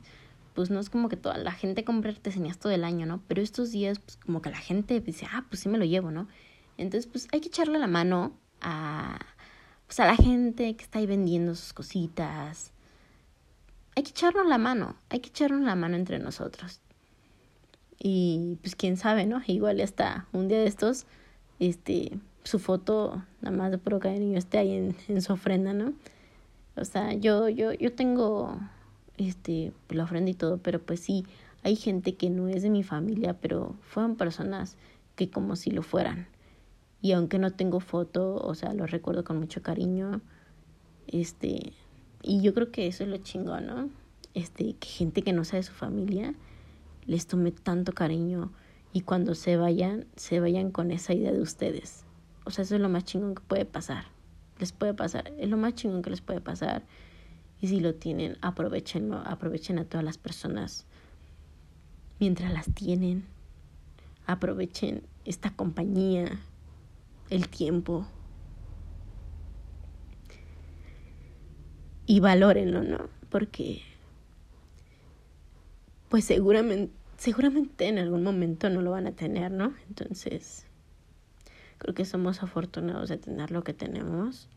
pues 0.54 0.70
no 0.70 0.80
es 0.80 0.90
como 0.90 1.10
que 1.10 1.18
toda 1.18 1.38
la 1.38 1.52
gente 1.52 1.84
compra 1.84 2.12
artesanías 2.12 2.58
todo 2.58 2.72
el 2.72 2.84
año, 2.84 3.06
¿no? 3.06 3.22
Pero 3.28 3.42
estos 3.42 3.72
días, 3.72 4.00
pues 4.00 4.18
como 4.18 4.42
que 4.42 4.50
la 4.50 4.58
gente 4.58 5.00
dice, 5.00 5.28
ah, 5.32 5.46
pues 5.50 5.62
sí 5.62 5.70
me 5.70 5.78
lo 5.78 5.86
llevo, 5.86 6.12
¿no? 6.12 6.28
Entonces, 6.78 7.10
pues 7.10 7.28
hay 7.32 7.42
que 7.42 7.48
echarle 7.48 7.80
la 7.80 7.88
mano 7.88 8.34
a, 8.62 9.20
pues 9.88 10.00
a 10.00 10.06
la 10.06 10.16
gente 10.16 10.76
que 10.76 10.84
está 10.84 11.00
ahí 11.00 11.06
vendiendo 11.06 11.56
sus 11.56 11.74
cositas. 11.74 12.72
Hay 13.96 14.04
que 14.04 14.12
echarnos 14.12 14.48
la 14.48 14.58
mano, 14.58 14.96
hay 15.10 15.20
que 15.20 15.30
echarnos 15.30 15.62
la 15.62 15.76
mano 15.76 15.96
entre 15.96 16.20
nosotros. 16.20 16.82
Y 18.00 18.58
pues 18.62 18.76
quién 18.76 18.98
sabe, 18.98 19.26
¿no? 19.26 19.42
Igual 19.48 19.80
hasta 19.82 20.28
un 20.32 20.48
día 20.48 20.60
de 20.60 20.68
estos, 20.68 21.06
este, 21.60 22.18
su 22.44 22.58
foto, 22.58 23.24
nada 23.42 23.56
más 23.56 23.72
de 23.72 23.78
puro 23.78 24.00
cariño, 24.00 24.38
esté 24.38 24.58
ahí 24.58 24.72
en, 24.72 24.96
en 25.08 25.22
su 25.22 25.34
ofrenda, 25.34 25.74
¿no? 25.74 25.94
O 26.76 26.86
sea, 26.86 27.14
yo, 27.14 27.50
yo, 27.50 27.74
yo 27.74 27.94
tengo 27.94 28.58
este, 29.28 29.72
la 29.90 30.04
ofrenda 30.04 30.32
y 30.32 30.34
todo, 30.34 30.58
pero 30.58 30.82
pues 30.82 31.00
sí, 31.00 31.26
hay 31.64 31.76
gente 31.76 32.16
que 32.16 32.30
no 32.30 32.48
es 32.48 32.64
de 32.64 32.70
mi 32.70 32.84
familia, 32.84 33.38
pero 33.40 33.76
fueron 33.82 34.16
personas 34.16 34.78
que 35.16 35.30
como 35.30 35.56
si 35.56 35.72
lo 35.72 35.84
fueran. 35.84 36.28
Y 37.02 37.14
aunque 37.14 37.40
no 37.40 37.52
tengo 37.52 37.80
foto, 37.80 38.36
o 38.36 38.56
sea, 38.56 38.74
lo 38.74 38.86
recuerdo 38.86 39.24
con 39.24 39.40
mucho 39.40 39.62
cariño. 39.62 40.22
Este, 41.08 41.74
y 42.22 42.42
yo 42.42 42.54
creo 42.54 42.72
que 42.72 42.88
eso 42.88 43.04
es 43.04 43.10
lo 43.10 43.18
chingón, 43.18 43.66
¿no? 43.66 43.90
Este, 44.34 44.74
que 44.74 44.88
gente 44.88 45.24
que 45.24 45.34
no 45.34 45.44
sea 45.44 45.58
de 45.58 45.64
su 45.64 45.74
familia 45.74 46.34
les 47.06 47.28
tome 47.28 47.52
tanto 47.52 47.92
cariño 47.92 48.52
y 48.94 49.02
cuando 49.02 49.36
se 49.36 49.58
vayan, 49.58 50.06
se 50.16 50.40
vayan 50.40 50.72
con 50.72 50.92
esa 50.92 51.14
idea 51.14 51.32
de 51.32 51.42
ustedes. 51.42 52.06
O 52.46 52.52
sea, 52.52 52.64
eso 52.64 52.76
es 52.76 52.82
lo 52.82 52.90
más 52.90 53.04
chingón 53.06 53.36
que 53.36 53.42
puede 53.42 53.66
pasar. 53.66 54.06
Les 54.60 54.72
puede 54.72 54.94
pasar, 54.94 55.32
es 55.38 55.50
lo 55.50 55.58
más 55.58 55.74
chingón 55.76 56.02
que 56.02 56.10
les 56.10 56.22
puede 56.22 56.42
pasar. 56.42 56.84
Y 57.62 57.68
si 57.68 57.80
lo 57.80 57.96
tienen, 57.96 58.38
aprovechen, 58.42 59.14
aprovechen 59.14 59.80
a 59.80 59.86
todas 59.86 60.04
las 60.04 60.18
personas 60.18 60.86
mientras 62.20 62.52
las 62.52 62.74
tienen. 62.74 63.24
Aprovechen 64.26 65.04
esta 65.26 65.52
compañía, 65.52 66.40
el 67.30 67.48
tiempo. 67.48 68.08
Y 72.08 72.20
valórenlo, 72.20 72.84
¿no? 72.84 73.10
Porque 73.30 73.84
pues 76.10 76.26
seguramente 76.26 76.92
seguramente 77.22 77.88
en 77.88 78.00
algún 78.00 78.24
momento 78.24 78.68
no 78.72 78.82
lo 78.82 78.90
van 78.90 79.06
a 79.06 79.12
tener, 79.12 79.52
¿no? 79.52 79.76
Entonces, 79.88 80.66
creo 81.78 81.94
que 81.94 82.04
somos 82.04 82.42
afortunados 82.42 83.10
de 83.10 83.18
tener 83.18 83.52
lo 83.52 83.64
que 83.64 83.76
tenemos. 83.76 84.50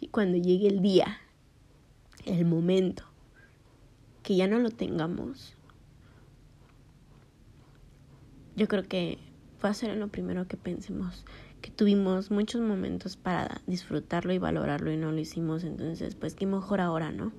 Y 0.00 0.08
cuando 0.08 0.38
llegue 0.38 0.66
el 0.66 0.80
día, 0.80 1.18
el 2.26 2.44
momento, 2.44 3.04
que 4.22 4.36
ya 4.36 4.46
no 4.46 4.58
lo 4.58 4.70
tengamos, 4.70 5.56
yo 8.56 8.68
creo 8.68 8.82
que 8.84 9.18
va 9.64 9.70
a 9.70 9.74
ser 9.74 9.96
lo 9.96 10.08
primero 10.08 10.46
que 10.48 10.56
pensemos, 10.56 11.24
que 11.60 11.70
tuvimos 11.70 12.30
muchos 12.30 12.60
momentos 12.60 13.16
para 13.16 13.60
disfrutarlo 13.66 14.32
y 14.32 14.38
valorarlo 14.38 14.92
y 14.92 14.96
no 14.96 15.12
lo 15.12 15.18
hicimos, 15.18 15.64
entonces 15.64 16.14
pues 16.14 16.34
qué 16.34 16.46
mejor 16.46 16.80
ahora, 16.80 17.12
¿no? 17.12 17.32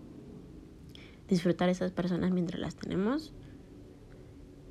Disfrutar 1.27 1.69
esas 1.69 1.91
personas 1.91 2.31
mientras 2.31 2.59
las 2.59 2.75
tenemos 2.75 3.33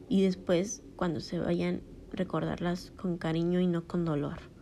y 0.08 0.22
después 0.22 0.82
cuando 0.96 1.20
se 1.20 1.38
vayan 1.38 1.82
recordarlas 2.12 2.92
con 2.96 3.18
cariño 3.18 3.60
y 3.60 3.66
no 3.66 3.86
con 3.86 4.04
dolor. 4.04 4.55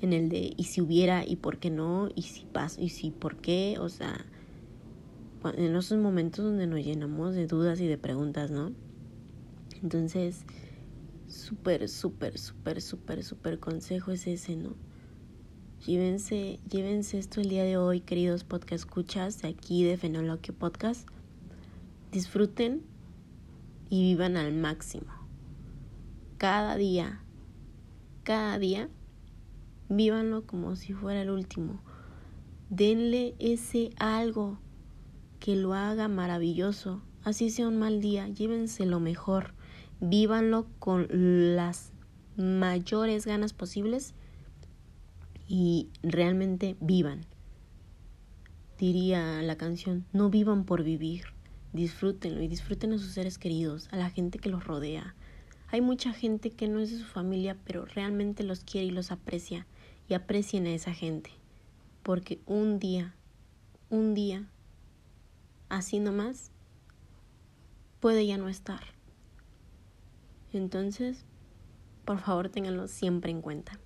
En 0.00 0.12
el 0.12 0.28
de 0.28 0.54
y 0.56 0.64
si 0.64 0.80
hubiera 0.80 1.26
y 1.26 1.36
por 1.36 1.58
qué 1.58 1.70
no 1.70 2.08
y 2.14 2.22
si 2.22 2.44
pasa 2.46 2.80
y 2.80 2.88
si 2.88 3.10
por 3.10 3.36
qué, 3.36 3.76
o 3.78 3.88
sea, 3.88 4.24
en 5.44 5.74
esos 5.76 5.98
momentos 5.98 6.44
donde 6.44 6.66
nos 6.66 6.84
llenamos 6.84 7.34
de 7.34 7.46
dudas 7.46 7.80
y 7.80 7.86
de 7.86 7.98
preguntas, 7.98 8.50
¿no? 8.50 8.72
Entonces, 9.82 10.44
súper, 11.26 11.88
súper, 11.88 12.38
súper, 12.38 12.82
súper, 12.82 13.24
súper 13.24 13.58
consejo 13.58 14.10
es 14.10 14.26
ese, 14.26 14.56
¿no? 14.56 14.74
Llévense, 15.86 16.60
llévense 16.68 17.18
esto 17.18 17.40
el 17.40 17.48
día 17.48 17.64
de 17.64 17.78
hoy, 17.78 18.00
queridos 18.00 18.44
podcast 18.44 18.84
escuchas 18.84 19.40
de 19.40 19.48
aquí 19.48 19.82
de 19.82 19.96
Fenoloquio 19.96 20.54
Podcast. 20.54 21.08
Disfruten 22.12 22.82
y 23.88 24.02
vivan 24.02 24.36
al 24.36 24.52
máximo. 24.52 25.12
Cada 26.36 26.76
día, 26.76 27.22
cada 28.24 28.58
día, 28.58 28.90
vívanlo 29.90 30.46
como 30.46 30.74
si 30.74 30.94
fuera 30.94 31.20
el 31.20 31.28
último. 31.28 31.82
Denle 32.70 33.34
ese 33.38 33.90
algo 33.98 34.58
que 35.38 35.56
lo 35.56 35.74
haga 35.74 36.08
maravilloso. 36.08 37.02
Así 37.22 37.50
sea 37.50 37.68
un 37.68 37.78
mal 37.78 38.00
día, 38.00 38.26
llévense 38.28 38.86
lo 38.86 39.00
mejor. 39.00 39.52
Vívanlo 40.00 40.66
con 40.78 41.06
las 41.54 41.92
mayores 42.38 43.26
ganas 43.26 43.52
posibles 43.52 44.14
y 45.46 45.90
realmente 46.02 46.76
vivan. 46.80 47.26
Diría 48.78 49.42
la 49.42 49.56
canción, 49.56 50.06
no 50.14 50.30
vivan 50.30 50.64
por 50.64 50.82
vivir 50.82 51.24
disfrútenlo 51.72 52.42
y 52.42 52.48
disfruten 52.48 52.92
a 52.92 52.98
sus 52.98 53.12
seres 53.12 53.38
queridos, 53.38 53.88
a 53.92 53.96
la 53.96 54.10
gente 54.10 54.38
que 54.38 54.48
los 54.48 54.64
rodea. 54.64 55.14
Hay 55.68 55.80
mucha 55.80 56.12
gente 56.12 56.50
que 56.50 56.68
no 56.68 56.80
es 56.80 56.90
de 56.90 56.98
su 56.98 57.04
familia, 57.04 57.56
pero 57.64 57.84
realmente 57.84 58.42
los 58.42 58.64
quiere 58.64 58.88
y 58.88 58.90
los 58.90 59.12
aprecia. 59.12 59.66
Y 60.10 60.14
aprecien 60.14 60.66
a 60.66 60.74
esa 60.74 60.92
gente. 60.92 61.30
Porque 62.02 62.40
un 62.44 62.78
día, 62.78 63.14
un 63.88 64.12
día, 64.12 64.46
así 65.70 66.00
nomás, 66.00 66.50
puede 68.00 68.26
ya 68.26 68.36
no 68.36 68.50
estar. 68.50 68.82
Entonces, 70.52 71.24
por 72.04 72.18
favor, 72.18 72.48
ténganlo 72.48 72.88
siempre 72.88 73.30
en 73.30 73.40
cuenta. 73.40 73.78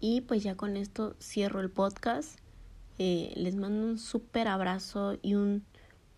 Y 0.00 0.22
pues 0.22 0.42
ya 0.42 0.56
con 0.56 0.76
esto 0.76 1.14
cierro 1.20 1.60
el 1.60 1.70
podcast. 1.70 2.38
Eh, 2.98 3.32
les 3.36 3.56
mando 3.56 3.86
un 3.86 3.98
súper 3.98 4.48
abrazo 4.48 5.18
y 5.22 5.34
un 5.34 5.64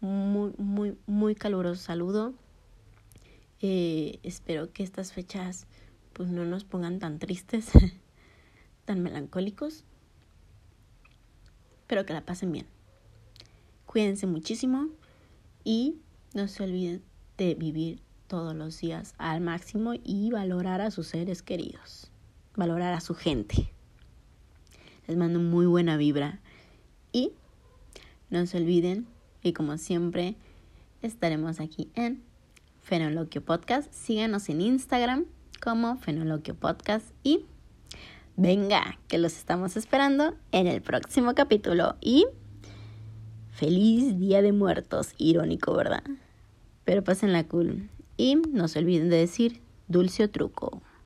muy, 0.00 0.52
muy, 0.58 0.96
muy 1.06 1.34
caluroso 1.34 1.82
saludo. 1.82 2.34
Eh, 3.60 4.18
espero 4.22 4.72
que 4.72 4.82
estas 4.82 5.12
fechas 5.12 5.66
pues 6.12 6.28
no 6.28 6.44
nos 6.44 6.64
pongan 6.64 6.98
tan 6.98 7.18
tristes, 7.18 7.70
tan 8.84 9.02
melancólicos, 9.02 9.84
pero 11.86 12.06
que 12.06 12.12
la 12.12 12.24
pasen 12.24 12.52
bien. 12.52 12.66
Cuídense 13.86 14.26
muchísimo 14.26 14.88
y 15.64 15.96
no 16.34 16.48
se 16.48 16.62
olviden 16.62 17.02
de 17.36 17.54
vivir 17.54 18.00
todos 18.26 18.54
los 18.54 18.80
días 18.80 19.14
al 19.18 19.40
máximo 19.40 19.92
y 20.02 20.30
valorar 20.30 20.80
a 20.80 20.90
sus 20.90 21.08
seres 21.08 21.42
queridos, 21.42 22.10
valorar 22.56 22.94
a 22.94 23.00
su 23.00 23.14
gente. 23.14 23.70
Les 25.06 25.16
mando 25.16 25.38
muy 25.38 25.66
buena 25.66 25.96
vibra 25.96 26.40
y 27.12 27.32
no 28.30 28.46
se 28.46 28.56
olviden 28.56 29.06
y 29.42 29.52
como 29.52 29.76
siempre, 29.76 30.36
estaremos 31.02 31.58
aquí 31.60 31.90
en 31.94 32.22
Fenoloquio 32.80 33.44
Podcast. 33.44 33.92
Síganos 33.92 34.48
en 34.48 34.60
Instagram 34.60 35.26
como 35.60 35.96
Fenoloquio 35.96 36.54
Podcast 36.54 37.06
y 37.24 37.44
venga, 38.36 38.98
que 39.08 39.18
los 39.18 39.36
estamos 39.36 39.76
esperando 39.76 40.34
en 40.52 40.66
el 40.66 40.82
próximo 40.82 41.34
capítulo. 41.34 41.96
Y 42.00 42.26
feliz 43.50 44.18
Día 44.18 44.42
de 44.42 44.52
Muertos, 44.52 45.14
irónico, 45.18 45.74
¿verdad? 45.74 46.02
Pero 46.84 47.04
pasen 47.04 47.32
la 47.32 47.44
cool. 47.44 47.88
Y 48.16 48.36
no 48.36 48.68
se 48.68 48.78
olviden 48.78 49.10
de 49.10 49.16
decir 49.16 49.60
dulce 49.88 50.24
o 50.24 50.30
truco. 50.30 50.82